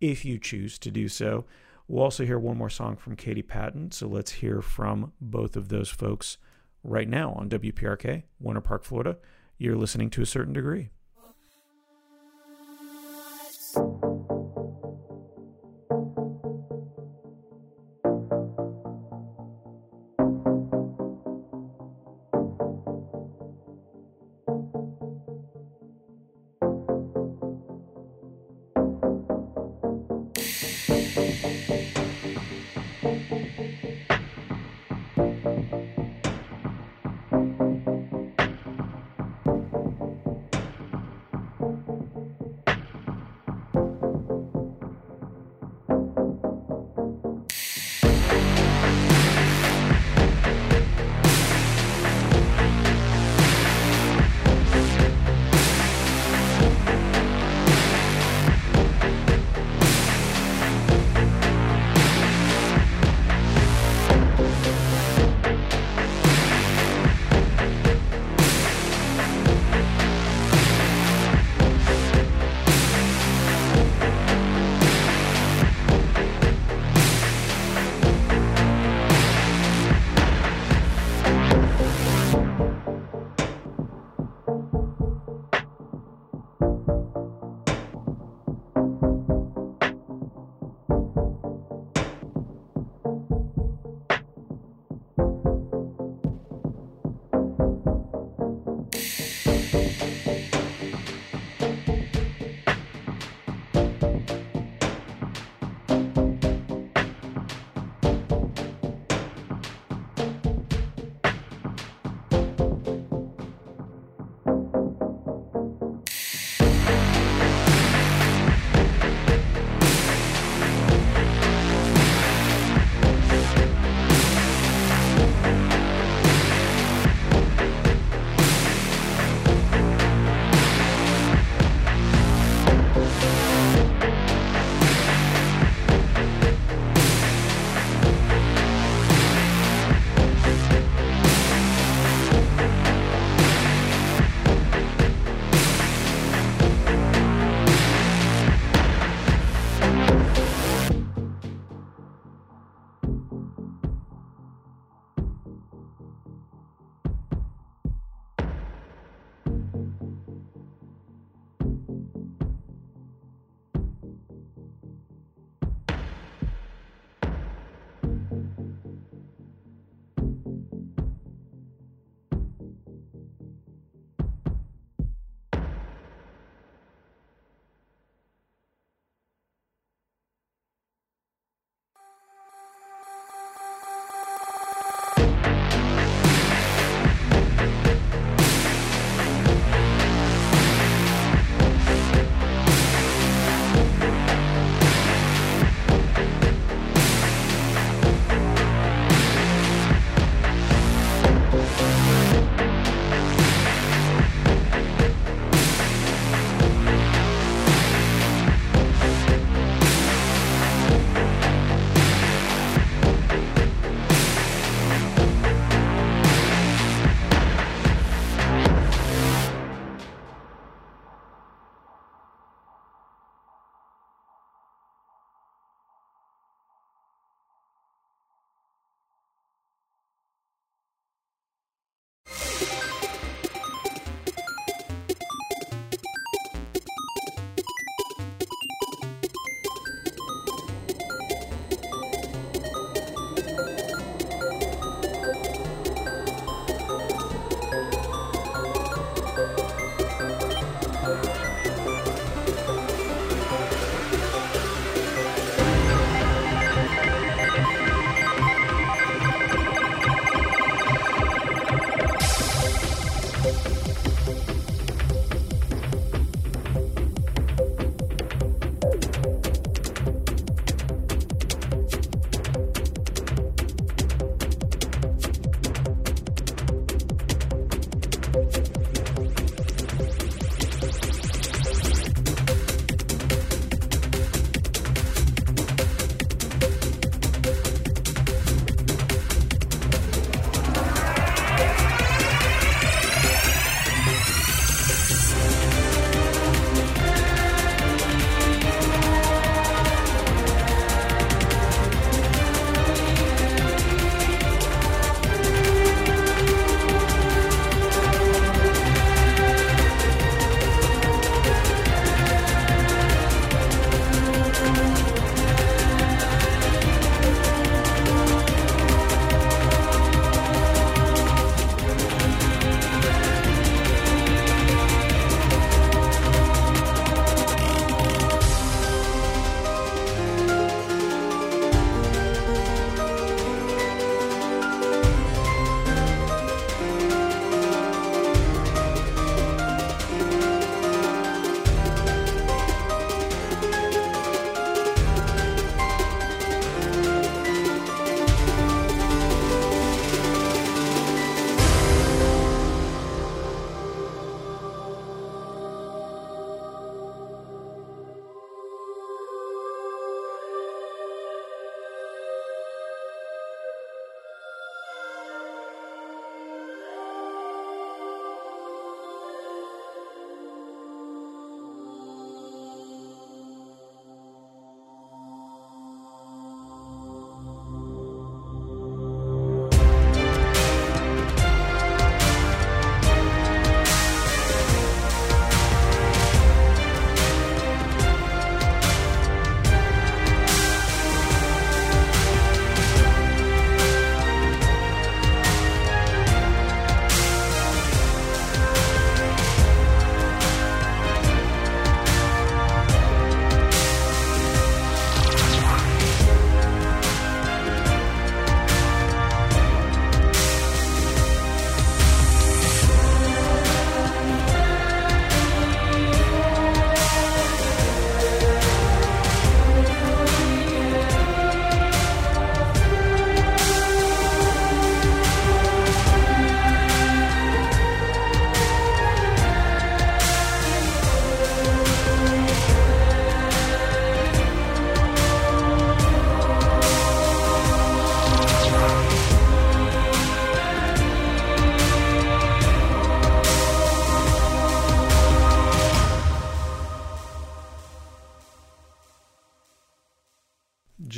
if 0.00 0.24
you 0.24 0.38
choose 0.38 0.78
to 0.78 0.90
do 0.90 1.06
so. 1.06 1.44
We'll 1.86 2.02
also 2.02 2.24
hear 2.24 2.38
one 2.38 2.56
more 2.56 2.70
song 2.70 2.96
from 2.96 3.14
Caiti 3.14 3.46
Patton. 3.46 3.90
So 3.90 4.08
let's 4.08 4.30
hear 4.30 4.62
from 4.62 5.12
both 5.20 5.54
of 5.54 5.68
those 5.68 5.90
folks 5.90 6.38
right 6.82 7.08
now 7.08 7.32
on 7.32 7.50
WPRK, 7.50 8.22
Winter 8.38 8.62
Park, 8.62 8.84
Florida. 8.84 9.18
You're 9.58 9.76
listening 9.76 10.08
to 10.10 10.22
a 10.22 10.26
certain 10.26 10.54
degree. 10.54 10.88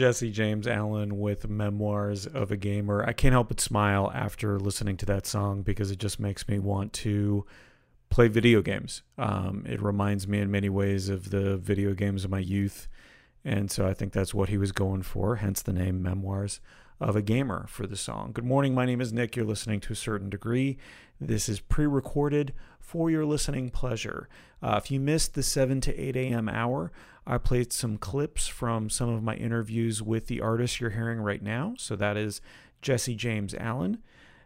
Jesse 0.02 0.32
James 0.32 0.66
Allen 0.66 1.20
with 1.20 1.48
Memoirs 1.48 2.26
of 2.26 2.50
a 2.50 2.56
Gamer. 2.56 3.04
I 3.06 3.12
can't 3.12 3.30
help 3.30 3.46
but 3.46 3.60
smile 3.60 4.10
after 4.12 4.58
listening 4.58 4.96
to 4.96 5.06
that 5.06 5.28
song 5.28 5.62
because 5.62 5.92
it 5.92 6.00
just 6.00 6.18
makes 6.18 6.48
me 6.48 6.58
want 6.58 6.92
to 6.94 7.46
play 8.10 8.26
video 8.26 8.62
games. 8.62 9.02
Um, 9.16 9.64
it 9.64 9.80
reminds 9.80 10.26
me 10.26 10.40
in 10.40 10.50
many 10.50 10.68
ways 10.68 11.08
of 11.08 11.30
the 11.30 11.56
video 11.56 11.94
games 11.94 12.24
of 12.24 12.32
my 12.32 12.40
youth. 12.40 12.88
And 13.44 13.70
so 13.70 13.86
I 13.86 13.94
think 13.94 14.12
that's 14.12 14.34
what 14.34 14.48
he 14.48 14.58
was 14.58 14.72
going 14.72 15.02
for, 15.02 15.36
hence 15.36 15.62
the 15.62 15.72
name 15.72 16.02
Memoirs 16.02 16.58
of 17.00 17.14
a 17.14 17.22
Gamer 17.22 17.68
for 17.68 17.86
the 17.86 17.96
song. 17.96 18.32
Good 18.32 18.44
morning. 18.44 18.74
My 18.74 18.86
name 18.86 19.00
is 19.00 19.12
Nick. 19.12 19.36
You're 19.36 19.46
listening 19.46 19.78
to 19.82 19.92
a 19.92 19.96
certain 19.96 20.28
degree. 20.28 20.78
This 21.20 21.48
is 21.48 21.60
pre 21.60 21.86
recorded 21.86 22.54
for 22.80 23.08
your 23.08 23.24
listening 23.24 23.70
pleasure. 23.70 24.28
Uh, 24.60 24.80
if 24.82 24.90
you 24.90 24.98
missed 24.98 25.34
the 25.34 25.44
7 25.44 25.80
to 25.82 25.96
8 25.96 26.16
a.m. 26.16 26.48
hour, 26.48 26.90
I 27.26 27.38
played 27.38 27.72
some 27.72 27.98
clips 27.98 28.48
from 28.48 28.90
some 28.90 29.08
of 29.08 29.22
my 29.22 29.36
interviews 29.36 30.02
with 30.02 30.26
the 30.26 30.40
artists 30.40 30.80
you're 30.80 30.90
hearing 30.90 31.20
right 31.20 31.42
now. 31.42 31.74
So 31.78 31.94
that 31.96 32.16
is 32.16 32.40
Jesse 32.80 33.14
James 33.14 33.54
Allen. 33.54 33.98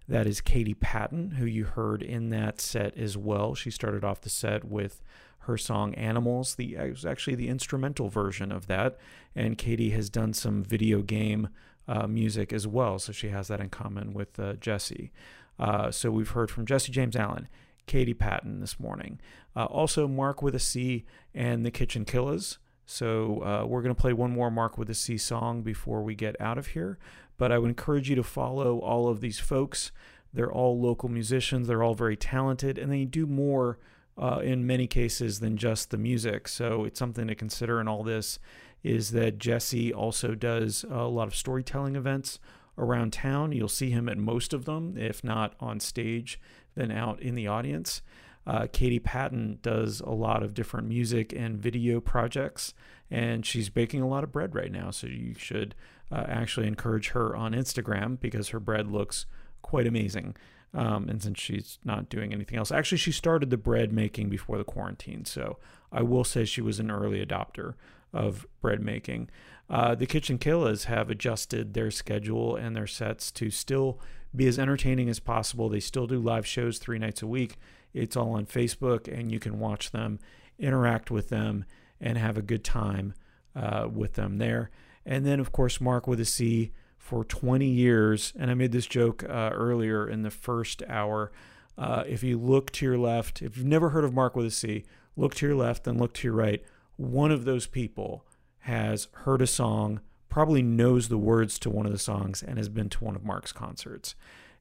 That 0.09 0.27
is 0.27 0.41
Caiti 0.41 0.79
Patton, 0.79 1.33
who 1.33 1.47
you 1.47 1.65
heard 1.65 2.03
in 2.03 2.31
that 2.31 2.61
set 2.61 2.97
as 2.97 3.17
well. 3.17 3.55
She 3.55 3.71
started 3.71 4.05
off 4.05 4.21
the 4.21 4.31
set 4.31 4.65
with 4.65 5.03
her 5.41 5.57
song 5.57 5.95
Animals. 5.95 6.55
The 6.55 6.75
it 6.77 6.91
was 6.91 7.07
actually 7.07 7.37
the 7.37 7.49
instrumental 7.49 8.09
version 8.09 8.53
of 8.53 8.67
that. 8.67 8.99
And 9.35 9.59
Caiti 9.59 9.93
has 9.93 10.11
done 10.11 10.33
some 10.33 10.63
video 10.63 11.03
game 11.03 11.49
uh, 11.89 12.07
music 12.07 12.53
as 12.53 12.67
well. 12.67 12.99
So 12.99 13.13
she 13.13 13.31
has 13.31 13.49
that 13.49 13.61
in 13.61 13.71
common 13.71 14.13
with 14.13 14.39
uh, 14.39 14.55
Jesse. 14.55 15.13
Uh, 15.59 15.91
so 15.91 16.11
we've 16.11 16.31
heard 16.31 16.51
from 16.51 16.67
Jesse 16.67 16.93
James 16.93 17.17
Allen, 17.17 17.49
Caiti 17.87 18.17
Patton 18.17 18.61
this 18.61 18.79
morning. 18.79 19.19
Uh, 19.55 19.65
also, 19.65 20.07
Mark 20.07 20.43
with 20.43 20.55
a 20.55 20.61
C 20.61 21.05
and 21.35 21.65
the 21.65 21.71
Kitchen 21.71 22.05
Killers. 22.05 22.59
So 22.87 23.43
uh, 23.43 23.67
we're 23.67 23.83
going 23.83 23.95
to 23.95 24.01
play 24.01 24.13
one 24.13 24.31
more 24.31 24.51
Mark 24.51 24.79
with 24.79 24.89
a 24.89 24.95
C 24.95 25.19
song 25.19 25.63
before 25.63 26.03
we 26.03 26.15
get 26.15 26.41
out 26.41 26.57
of 26.57 26.69
here. 26.69 26.99
But 27.37 27.53
I 27.53 27.59
would 27.59 27.69
encourage 27.69 28.09
you 28.09 28.17
to 28.17 28.23
follow 28.23 28.79
all 28.79 29.09
of 29.09 29.21
these 29.21 29.39
folks. 29.39 29.93
They're 30.33 30.53
all 30.53 30.81
local 30.81 31.09
musicians. 31.09 31.67
They're 31.67 31.83
all 31.83 31.95
very 31.95 32.17
talented, 32.17 32.79
and 32.79 32.91
they 32.91 33.05
do 33.05 33.27
more 33.27 33.79
uh, 34.17 34.41
in 34.43 34.67
many 34.67 34.87
cases 34.87 35.41
than 35.41 35.57
just 35.57 35.91
the 35.91 35.99
music. 35.99 36.49
So 36.49 36.85
it's 36.85 36.99
something 36.99 37.27
to 37.27 37.35
consider 37.35 37.81
in 37.81 37.89
all 37.89 38.03
this. 38.03 38.39
Is 38.83 39.11
that 39.11 39.39
Jesse 39.39 39.93
also 39.93 40.35
does 40.35 40.85
a 40.89 41.05
lot 41.05 41.27
of 41.27 41.35
storytelling 41.35 41.97
events 41.97 42.39
around 42.79 43.13
town. 43.13 43.53
You'll 43.53 43.69
see 43.69 43.91
him 43.91 44.09
at 44.09 44.19
most 44.19 44.53
of 44.53 44.65
them, 44.65 44.97
if 44.97 45.25
not 45.25 45.55
on 45.59 45.81
stage, 45.81 46.41
then 46.77 46.93
out 46.93 47.21
in 47.21 47.35
the 47.35 47.49
audience. 47.49 48.03
Uh, 48.47 48.63
Caiti 48.63 49.03
Patton 49.03 49.59
does 49.63 50.01
a 50.01 50.11
lot 50.11 50.43
of 50.43 50.55
different 50.55 50.87
music 50.87 51.33
and 51.33 51.59
video 51.59 52.01
projects, 52.01 52.75
and 53.11 53.45
she's 53.45 53.69
baking 53.69 54.03
a 54.03 54.09
lot 54.09 54.25
of 54.25 54.33
bread 54.33 54.55
right 54.55 54.71
now. 54.71 54.91
So 54.91 55.09
you 55.09 55.35
should 55.37 55.75
uh, 56.13 56.25
actually 56.29 56.67
encourage 56.67 57.09
her 57.09 57.35
on 57.35 57.53
Instagram 57.53 58.21
because 58.21 58.49
her 58.49 58.61
bread 58.61 58.91
looks 58.91 59.27
quite 59.63 59.87
amazing. 59.87 60.37
Um, 60.75 61.09
and 61.09 61.23
since 61.23 61.41
she's 61.41 61.79
not 61.85 62.09
doing 62.09 62.33
anything 62.33 62.59
else, 62.59 62.71
actually, 62.71 62.99
she 62.99 63.13
started 63.13 63.51
the 63.51 63.57
bread 63.57 63.93
making 63.93 64.29
before 64.29 64.59
the 64.59 64.65
quarantine. 64.65 65.25
So 65.25 65.59
I 65.91 66.03
will 66.03 66.25
say 66.25 66.45
she 66.45 66.61
was 66.61 66.79
an 66.79 66.91
early 66.91 67.25
adopter 67.25 67.75
of 68.13 68.47
bread 68.61 68.81
making. 68.81 69.31
Uh, 69.69 69.95
the 69.95 70.07
Kitchen 70.07 70.39
Killers 70.39 70.85
have 70.85 71.11
adjusted 71.11 71.75
their 71.75 71.91
schedule 71.91 72.55
and 72.55 72.77
their 72.77 72.87
sets 72.87 73.33
to 73.33 73.51
still 73.51 73.99
be 74.35 74.47
as 74.47 74.59
entertaining 74.59 75.09
as 75.09 75.19
possible. 75.19 75.69
They 75.69 75.81
still 75.81 76.07
do 76.07 76.21
live 76.21 76.47
shows 76.47 76.79
three 76.79 76.99
nights 76.99 77.23
a 77.23 77.27
week. 77.27 77.57
It's 77.97 78.17
all 78.17 78.33
on 78.33 78.47
Facebook, 78.47 79.09
and 79.09 79.33
you 79.33 79.41
can 79.41 79.59
watch 79.59 79.91
them, 79.91 80.19
interact 80.59 81.11
with 81.11 81.29
them, 81.29 81.65
and 82.01 82.19
have 82.19 82.37
a 82.37 82.43
good 82.43 82.63
time 82.63 83.15
uh, 83.55 83.89
with 83.93 84.15
them 84.15 84.39
there. 84.39 84.71
And 85.05 85.25
then, 85.25 85.41
of 85.41 85.53
course, 85.53 85.81
Mark 85.81 86.07
with 86.07 86.21
a 86.21 86.25
C 86.25 86.73
for 86.99 87.25
20 87.25 87.67
years. 87.67 88.33
And 88.39 88.51
I 88.51 88.55
made 88.55 88.73
this 88.73 88.87
joke 88.87 89.25
uh, 89.25 89.51
earlier 89.53 90.09
in 90.09 90.23
the 90.23 90.31
first 90.31 90.83
hour. 90.89 91.31
Uh, 91.79 92.05
if 92.07 92.23
you 92.23 92.39
look 92.39 92.73
to 92.73 92.85
your 92.85 92.99
left, 92.99 93.43
if 93.43 93.57
you've 93.57 93.67
never 93.67 93.91
heard 93.91 94.05
of 94.05 94.13
Mark 94.13 94.35
with 94.35 94.47
a 94.47 94.51
C, 94.51 94.85
look 95.17 95.35
to 95.37 95.47
your 95.47 95.55
left, 95.55 95.85
then 95.85 95.99
look 95.99 96.13
to 96.15 96.29
your 96.29 96.35
right. 96.35 96.63
One 96.97 97.31
of 97.31 97.45
those 97.45 97.67
people 97.67 98.27
has 98.61 99.09
heard 99.13 99.41
a 99.41 99.47
song, 99.47 100.01
probably 100.29 100.63
knows 100.63 101.09
the 101.09 101.19
words 101.19 101.59
to 101.61 101.71
one 101.71 101.87
of 101.87 101.93
the 101.93 101.99
songs, 101.99 102.43
and 102.43 102.59
has 102.59 102.69
been 102.69 102.89
to 102.91 103.05
one 103.05 103.15
of 103.15 103.25
Mark's 103.25 103.53
concerts. 103.53 104.15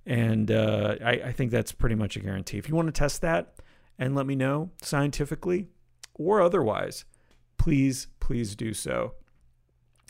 And 0.06 0.52
uh, 0.52 0.96
I, 1.04 1.12
I 1.12 1.32
think 1.32 1.52
that's 1.52 1.72
pretty 1.72 1.96
much 1.96 2.16
a 2.16 2.20
guarantee. 2.20 2.58
If 2.58 2.70
you 2.70 2.76
want 2.76 2.88
to 2.88 2.92
test 2.92 3.22
that 3.22 3.56
and 3.98 4.16
let 4.16 4.26
me 4.26 4.36
know 4.36 4.72
scientifically 4.82 5.68
or 6.14 6.42
otherwise, 6.42 7.06
please, 7.58 8.08
please 8.20 8.56
do 8.56 8.74
so. 8.74 9.14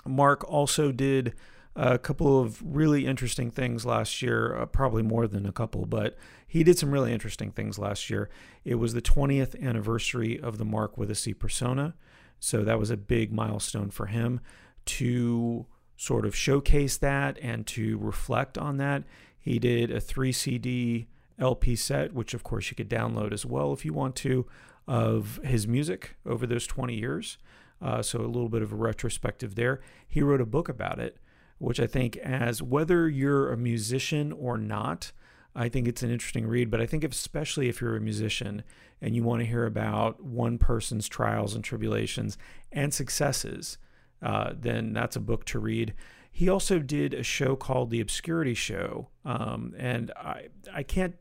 Mark 0.06 0.44
also 0.50 0.92
did 0.92 1.34
a 1.76 1.98
couple 1.98 2.40
of 2.40 2.62
really 2.64 3.06
interesting 3.06 3.52
things 3.52 3.86
last 3.86 4.22
year, 4.22 4.56
uh, 4.56 4.66
probably 4.66 5.04
more 5.04 5.28
than 5.28 5.46
a 5.46 5.52
couple, 5.52 5.86
but 5.86 6.18
he 6.48 6.64
did 6.64 6.78
some 6.78 6.92
really 6.92 7.12
interesting 7.12 7.52
things 7.52 7.78
last 7.78 8.10
year. 8.10 8.30
It 8.64 8.76
was 8.76 8.94
the 8.94 9.02
20th 9.02 9.62
anniversary 9.62 10.40
of 10.40 10.58
the 10.58 10.66
Mark 10.66 10.98
with 10.98 11.12
a 11.12 11.16
C 11.16 11.34
persona. 11.34 11.96
So 12.40 12.64
that 12.64 12.80
was 12.80 12.92
a 12.92 12.98
big 12.98 13.34
milestone 13.34 13.90
for 13.90 14.06
him 14.06 14.40
to 14.86 15.66
sort 15.98 16.26
of 16.26 16.36
showcase 16.36 16.98
that 16.98 17.38
and 17.42 17.66
to 17.68 17.98
reflect 17.98 18.58
on 18.58 18.78
that. 18.78 19.04
He 19.46 19.60
did 19.60 19.92
a 19.92 20.02
three 20.02 20.32
CD 20.32 21.06
LP 21.38 21.76
set, 21.76 22.14
which 22.14 22.34
of 22.34 22.44
course 22.44 22.72
you 22.72 22.76
could 22.76 22.90
download 22.90 23.32
as 23.32 23.46
well 23.46 23.74
if 23.74 23.86
you 23.86 23.94
want 23.94 24.16
to, 24.18 24.48
of 24.88 25.40
his 25.44 25.68
music 25.68 26.16
over 26.26 26.48
those 26.48 26.66
20 26.66 26.96
years. 26.96 27.38
Uh, 27.80 28.02
so 28.02 28.22
a 28.22 28.26
little 28.26 28.50
bit 28.50 28.64
of 28.64 28.72
a 28.72 28.76
retrospective 28.76 29.54
there. 29.54 29.82
He 30.08 30.22
wrote 30.22 30.42
a 30.42 30.48
book 30.48 30.68
about 30.68 30.98
it, 30.98 31.18
which 31.60 31.80
I 31.80 31.86
think, 31.86 32.18
as 32.18 32.64
whether 32.64 33.08
you're 33.08 33.52
a 33.52 33.58
musician 33.58 34.32
or 34.32 34.58
not, 34.58 35.12
I 35.56 35.70
think 35.70 35.88
it's 35.88 36.02
an 36.02 36.10
interesting 36.10 36.48
read. 36.48 36.72
But 36.72 36.82
I 36.82 36.88
think, 36.88 37.04
especially 37.04 37.70
if 37.70 37.82
you're 37.82 37.96
a 37.96 38.02
musician 38.02 38.64
and 39.00 39.16
you 39.16 39.22
want 39.22 39.42
to 39.42 39.46
hear 39.46 39.68
about 39.68 40.24
one 40.24 40.58
person's 40.58 41.08
trials 41.08 41.54
and 41.54 41.64
tribulations 41.64 42.36
and 42.72 42.92
successes, 42.92 43.78
uh, 44.24 44.54
then 44.60 44.92
that's 44.92 45.16
a 45.16 45.20
book 45.20 45.46
to 45.46 45.60
read. 45.60 45.94
He 46.36 46.50
also 46.50 46.80
did 46.80 47.14
a 47.14 47.24
show 47.24 47.56
called 47.56 47.92
The 47.92 48.02
Obscurity 48.02 48.56
Show, 48.56 49.08
um, 49.24 49.74
and 49.78 50.12
I 50.18 50.50
I 50.70 50.84
can't 50.84 51.16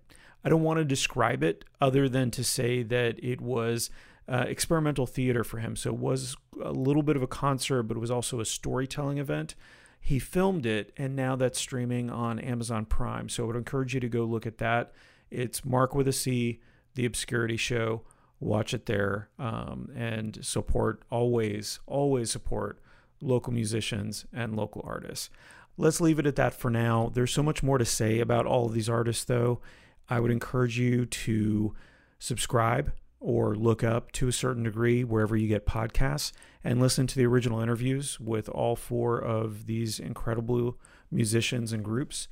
I 0.45 0.49
don't 0.49 0.65
want 0.65 0.79
to 0.79 0.85
describe 0.85 1.45
it 1.45 1.65
other 1.81 2.09
than 2.09 2.33
to 2.33 2.43
say 2.43 2.83
that 2.83 3.23
it 3.23 3.41
was 3.41 3.91
uh, 4.29 4.45
experimental 4.49 5.07
theater 5.07 5.45
for 5.45 5.59
him. 5.59 5.77
So 5.77 5.91
it 5.91 6.01
was 6.01 6.37
a 6.61 6.73
little 6.73 7.05
bit 7.05 7.15
of 7.15 7.23
a 7.23 7.29
concert, 7.29 7.85
but 7.85 7.97
it 7.97 8.01
was 8.01 8.11
also 8.11 8.41
a 8.41 8.45
storytelling 8.45 9.19
event. 9.19 9.55
He 10.01 10.19
filmed 10.19 10.67
it, 10.67 10.93
and 10.97 11.15
now 11.15 11.37
that's 11.37 11.61
streaming 11.61 12.11
on 12.11 12.41
Amazon 12.41 12.85
Prime. 12.85 13.29
So 13.29 13.45
I 13.45 13.47
would 13.47 13.55
encourage 13.55 13.95
you 13.95 14.01
to 14.01 14.09
go 14.09 14.25
look 14.25 14.47
at 14.47 14.59
that. 14.59 14.95
It's 15.31 15.65
Mark 15.65 15.95
with 15.95 16.09
a 16.09 16.13
C, 16.13 16.61
The 16.97 17.07
Obscurity 17.07 17.57
Show. 17.57 18.03
Watch 18.41 18.75
it 18.75 18.87
there 18.87 19.29
um, 19.39 19.93
and 19.95 20.45
support 20.45 21.05
always, 21.09 21.79
always 21.87 22.33
support 22.33 22.81
local 23.25 23.53
musicians 23.53 24.27
and 24.33 24.57
local 24.57 24.83
artists. 24.85 25.31
Let's 25.77 26.01
leave 26.01 26.19
it 26.19 26.27
at 26.27 26.37
that 26.37 26.55
for 26.55 26.71
now. 26.71 27.11
There's 27.13 27.33
so 27.33 27.43
much 27.43 27.63
more 27.63 27.79
to 27.79 27.85
say 27.85 28.21
about 28.21 28.47
all 28.47 28.67
of 28.67 28.75
these 28.75 28.89
artists, 28.89 29.25
though. 29.25 29.61
I 30.09 30.21
would 30.21 30.31
encourage 30.31 30.79
you 30.79 31.07
to 31.07 31.75
subscribe 32.19 32.93
or 33.19 33.57
look 33.57 33.83
up 33.83 34.13
to 34.13 34.29
a 34.29 34.33
certain 34.33 34.65
degree 34.65 35.03
wherever 35.03 35.37
you 35.37 35.49
get 35.49 35.67
podcasts 35.67 36.31
and 36.63 36.81
listen 36.81 37.07
to 37.07 37.17
the 37.17 37.27
original 37.27 37.61
interviews 37.61 38.21
with 38.21 38.49
all 38.51 38.77
four 38.77 39.19
of 39.19 39.67
these 39.67 39.99
incredible 39.99 40.79
musicians 41.11 41.73
and 41.73 41.83
groups. 41.83 42.29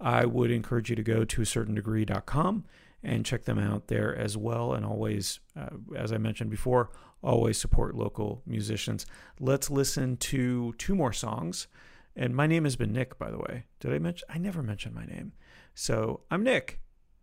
I 0.00 0.26
would 0.26 0.50
encourage 0.50 0.90
you 0.90 0.96
to 0.96 1.02
go 1.02 1.24
to 1.24 1.42
a 1.42 1.46
certain 1.46 1.74
degree.com 1.74 2.64
and 3.02 3.24
check 3.24 3.44
them 3.44 3.58
out 3.58 3.88
there 3.88 4.14
as 4.14 4.36
well. 4.36 4.72
And 4.72 4.84
always, 4.84 5.40
uh, 5.58 5.76
as 5.96 6.12
I 6.12 6.18
mentioned 6.18 6.50
before, 6.50 6.90
always 7.24 7.58
support 7.58 7.96
local 7.96 8.42
musicians. 8.46 9.06
Let's 9.40 9.70
listen 9.70 10.16
to 10.18 10.74
two 10.78 10.94
more 10.94 11.12
songs. 11.12 11.66
And 12.14 12.36
my 12.36 12.46
name 12.46 12.62
has 12.62 12.76
been 12.76 12.92
Nick, 12.92 13.18
by 13.18 13.30
the 13.30 13.38
way. 13.38 13.64
Did 13.80 13.92
I 13.92 13.98
mention? 13.98 14.28
I 14.32 14.38
never 14.38 14.62
mentioned 14.62 14.94
my 14.94 15.04
name. 15.04 15.32
So 15.74 16.20
I'm 16.30 16.44
Nick. 16.44 16.80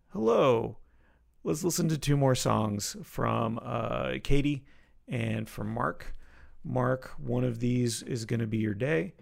Hello 0.10 0.78
let's 1.43 1.64
listen 1.64 1.89
to 1.89 1.97
two 1.97 2.18
more 2.18 2.36
songs 2.36 2.95
from 3.04 3.60
uh, 3.62 4.10
Caiti 4.20 4.62
and 5.08 5.49
from 5.49 5.70
Mark. 5.70 6.16
Mark, 6.64 7.12
one 7.18 7.43
of 7.43 7.60
these 7.60 8.04
is 8.04 8.26
going 8.26 8.39
to 8.39 8.47
be 8.47 8.58
your 8.58 8.76
day. 8.76 9.14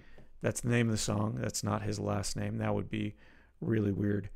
That's 0.41 0.61
the 0.61 0.69
name 0.69 0.87
of 0.87 0.91
the 0.91 0.97
song. 0.97 1.37
That's 1.39 1.63
not 1.63 1.83
his 1.83 1.99
last 1.99 2.35
name. 2.35 2.57
That 2.57 2.75
would 2.75 2.89
be 2.89 3.15
really 3.61 3.91
weird 3.91 4.29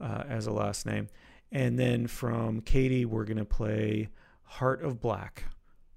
uh, 0.00 0.24
as 0.28 0.46
a 0.46 0.52
last 0.52 0.86
name. 0.86 1.08
And 1.50 1.78
then 1.78 2.06
from 2.06 2.60
Caiti, 2.60 3.06
we're 3.06 3.24
going 3.24 3.38
to 3.38 3.44
play 3.44 4.08
Heart 4.42 4.82
of 4.82 5.00
Black 5.00 5.44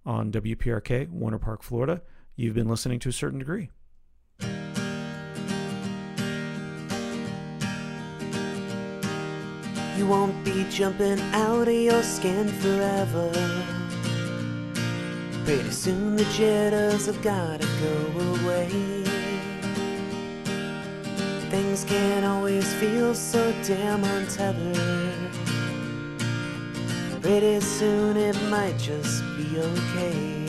on 0.06 0.32
WPRK, 0.32 1.10
Winter 1.10 1.39
Park, 1.39 1.64
Florida. 1.64 2.02
You've 2.36 2.56
been 2.56 2.70
listening 2.70 2.99
to 2.99 3.10
a 3.10 3.12
certain 3.12 3.39
degree. 3.39 3.70
You 9.97 10.08
won't 10.08 10.43
be 10.43 10.66
jumping 10.70 11.20
out 11.34 11.68
of 11.68 11.74
your 11.74 12.02
skin 12.02 12.47
forever. 12.47 13.32
Pretty 15.45 15.70
soon 15.70 16.16
the 16.16 16.24
jitters 16.26 17.06
have 17.06 17.22
gotta 17.22 17.68
go 17.80 18.20
away. 18.43 18.68
Things 21.52 21.84
can't 21.84 22.26
always 22.26 22.74
feel 22.76 23.14
so 23.14 23.54
damn 23.64 24.04
untethered. 24.04 25.11
Pretty 27.22 27.59
soon 27.59 28.17
it 28.17 28.36
might 28.49 28.80
just 28.80 29.24
be 29.38 29.59
okay. 29.59 30.45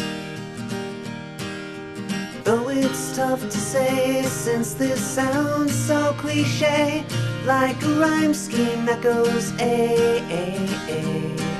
Though 2.44 2.70
it's 2.70 3.14
tough 3.14 3.42
to 3.42 3.50
say 3.50 4.22
since 4.22 4.72
this 4.72 4.98
sounds 4.98 5.74
so 5.74 6.14
cliche, 6.16 7.04
like 7.44 7.80
a 7.82 7.88
rhyme 8.00 8.32
scheme 8.32 8.86
that 8.86 9.02
goes 9.02 9.52
A, 9.60 10.18
A, 10.30 10.66
A. 10.88 11.52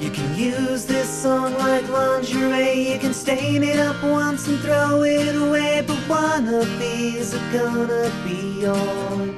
You 0.00 0.10
can 0.10 0.34
use 0.34 0.86
this 0.86 1.08
song 1.08 1.52
like 1.58 1.86
lingerie. 1.90 2.92
You 2.92 2.98
can 2.98 3.12
stain 3.12 3.62
it 3.62 3.78
up 3.78 4.02
once 4.02 4.48
and 4.48 4.58
throw 4.60 5.02
it 5.02 5.36
away. 5.36 5.84
But 5.86 5.98
one 6.08 6.48
of 6.48 6.78
these 6.78 7.34
are 7.34 7.52
gonna 7.52 8.10
be 8.24 8.60
your 8.62 9.35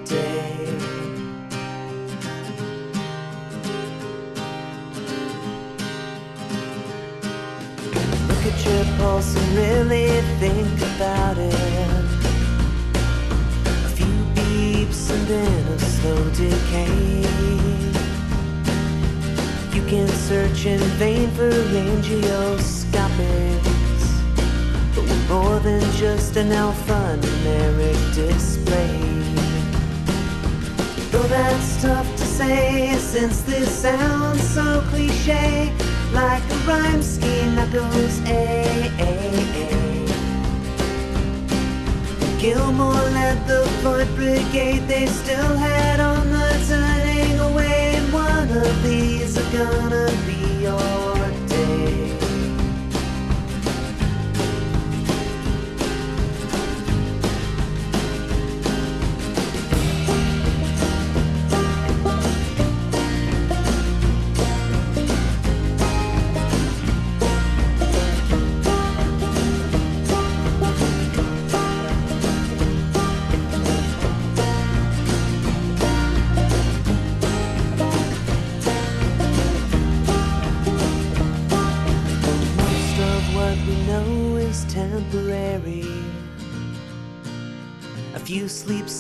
pulse 8.99 9.35
and 9.37 9.57
really 9.57 10.09
think 10.41 10.81
about 10.95 11.39
it. 11.39 11.55
A 13.87 13.91
few 13.97 14.17
beeps 14.35 15.11
and 15.15 15.27
then 15.27 15.63
a 15.73 15.79
slow 15.79 16.23
decay. 16.31 17.25
You 19.75 19.83
can 19.87 20.09
search 20.09 20.67
in 20.67 20.81
vain 20.99 21.31
for 21.31 21.51
angioscopics. 21.89 22.89
But 24.95 25.05
we're 25.05 25.29
more 25.29 25.59
than 25.61 25.83
just 25.93 26.37
an 26.37 26.51
alphanumeric 26.51 28.01
display. 28.15 28.99
Though 31.11 31.29
that's 31.29 31.81
tough 31.81 32.11
to 32.17 32.25
say, 32.25 32.97
since 32.99 33.43
this 33.43 33.71
sounds 33.71 34.43
so 34.55 34.83
cliche, 34.91 35.73
like 36.13 36.43
a 36.51 36.57
rhyme 36.67 37.03
scheme 37.03 37.55
that 37.57 37.73
goes 37.73 38.21
eh, 38.25 38.91
eh, 38.99 38.99
eh. 38.99 39.09
A, 39.09 39.31
A, 39.31 39.45
A. 39.75 39.99
Gilmour 42.41 42.95
led 43.13 43.47
the 43.49 43.67
Floyd 43.81 44.09
Brigade, 44.15 44.87
they 44.87 45.07
still 45.07 45.57
had 45.57 46.01
on 46.01 46.31
the 46.31 46.65
turning 46.69 47.39
away, 47.41 47.97
and 47.97 48.13
one 48.13 48.49
of 48.49 48.83
these 48.83 49.37
are 49.37 49.51
gonna 49.53 50.11
be 50.27 50.63
your 50.63 51.08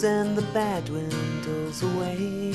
and 0.04 0.36
the 0.36 0.42
bad 0.52 0.88
windows 0.90 1.82
away. 1.82 2.52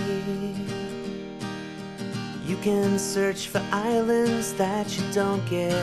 You 2.46 2.58
can 2.58 2.98
search 2.98 3.48
for 3.48 3.62
islands 3.72 4.54
that 4.54 4.98
you 4.98 5.04
don't 5.12 5.44
get. 5.50 5.74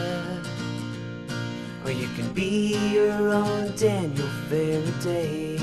Or 1.84 1.90
you 1.90 2.08
can 2.16 2.32
be 2.32 2.92
your 2.92 3.30
own 3.30 3.74
Daniel 3.76 4.28
Faraday. 4.48 5.56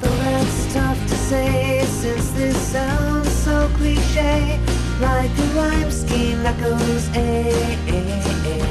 Though 0.00 0.18
that's 0.26 0.74
tough 0.74 1.00
to 1.08 1.16
say 1.16 1.84
since 1.86 2.30
this 2.32 2.56
sounds 2.56 3.32
so 3.32 3.68
cliche 3.76 4.60
Like 5.00 5.30
a 5.30 5.46
rhyme 5.56 5.90
scheme 5.90 6.42
that 6.42 6.58
goes 6.60 7.08
A, 7.16 7.50
A, 7.88 8.64
A 8.64 8.67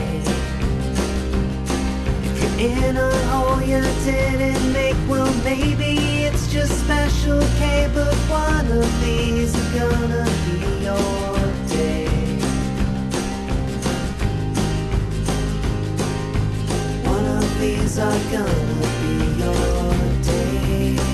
in 2.59 2.97
a 2.97 3.11
hole 3.29 3.61
you 3.61 3.81
didn't 4.03 4.73
make. 4.73 4.95
Well 5.07 5.31
maybe 5.43 6.25
it's 6.25 6.51
just 6.51 6.71
special 6.83 7.39
K 7.59 7.89
But 7.93 8.15
one 8.29 8.71
of 8.71 9.01
these 9.01 9.55
is 9.55 9.79
gonna 9.79 10.25
be 10.45 10.57
your 10.83 11.37
day. 11.67 12.07
One 17.05 17.25
of 17.25 17.59
these 17.59 17.99
are 17.99 18.19
gonna 18.31 18.87
be 19.01 19.15
your 19.43 20.23
day 20.23 21.06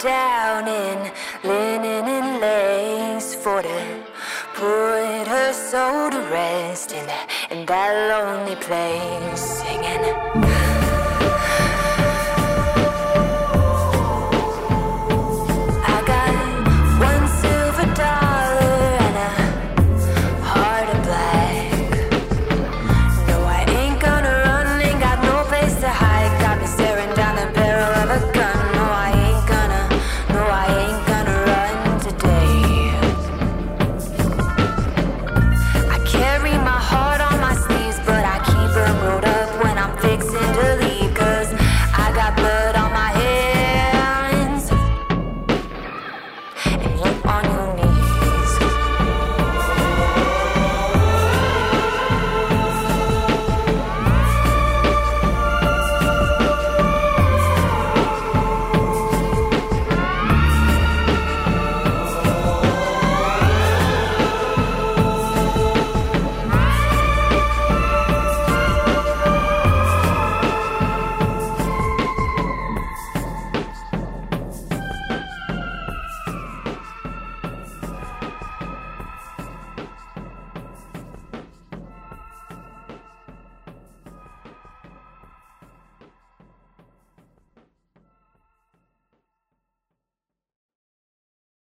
down 0.00 0.66
in 0.66 1.12
linen 1.42 2.06
and 2.08 2.40
lace 2.40 3.34
for 3.34 3.62
to 3.62 4.04
put 4.54 5.26
her 5.26 5.52
soul 5.52 6.10
to 6.10 6.20
rest 6.30 6.92
in, 6.92 7.08
in 7.50 7.66
that 7.66 7.92
lonely 8.10 8.56
place, 8.56 9.40
singing. 9.40 10.63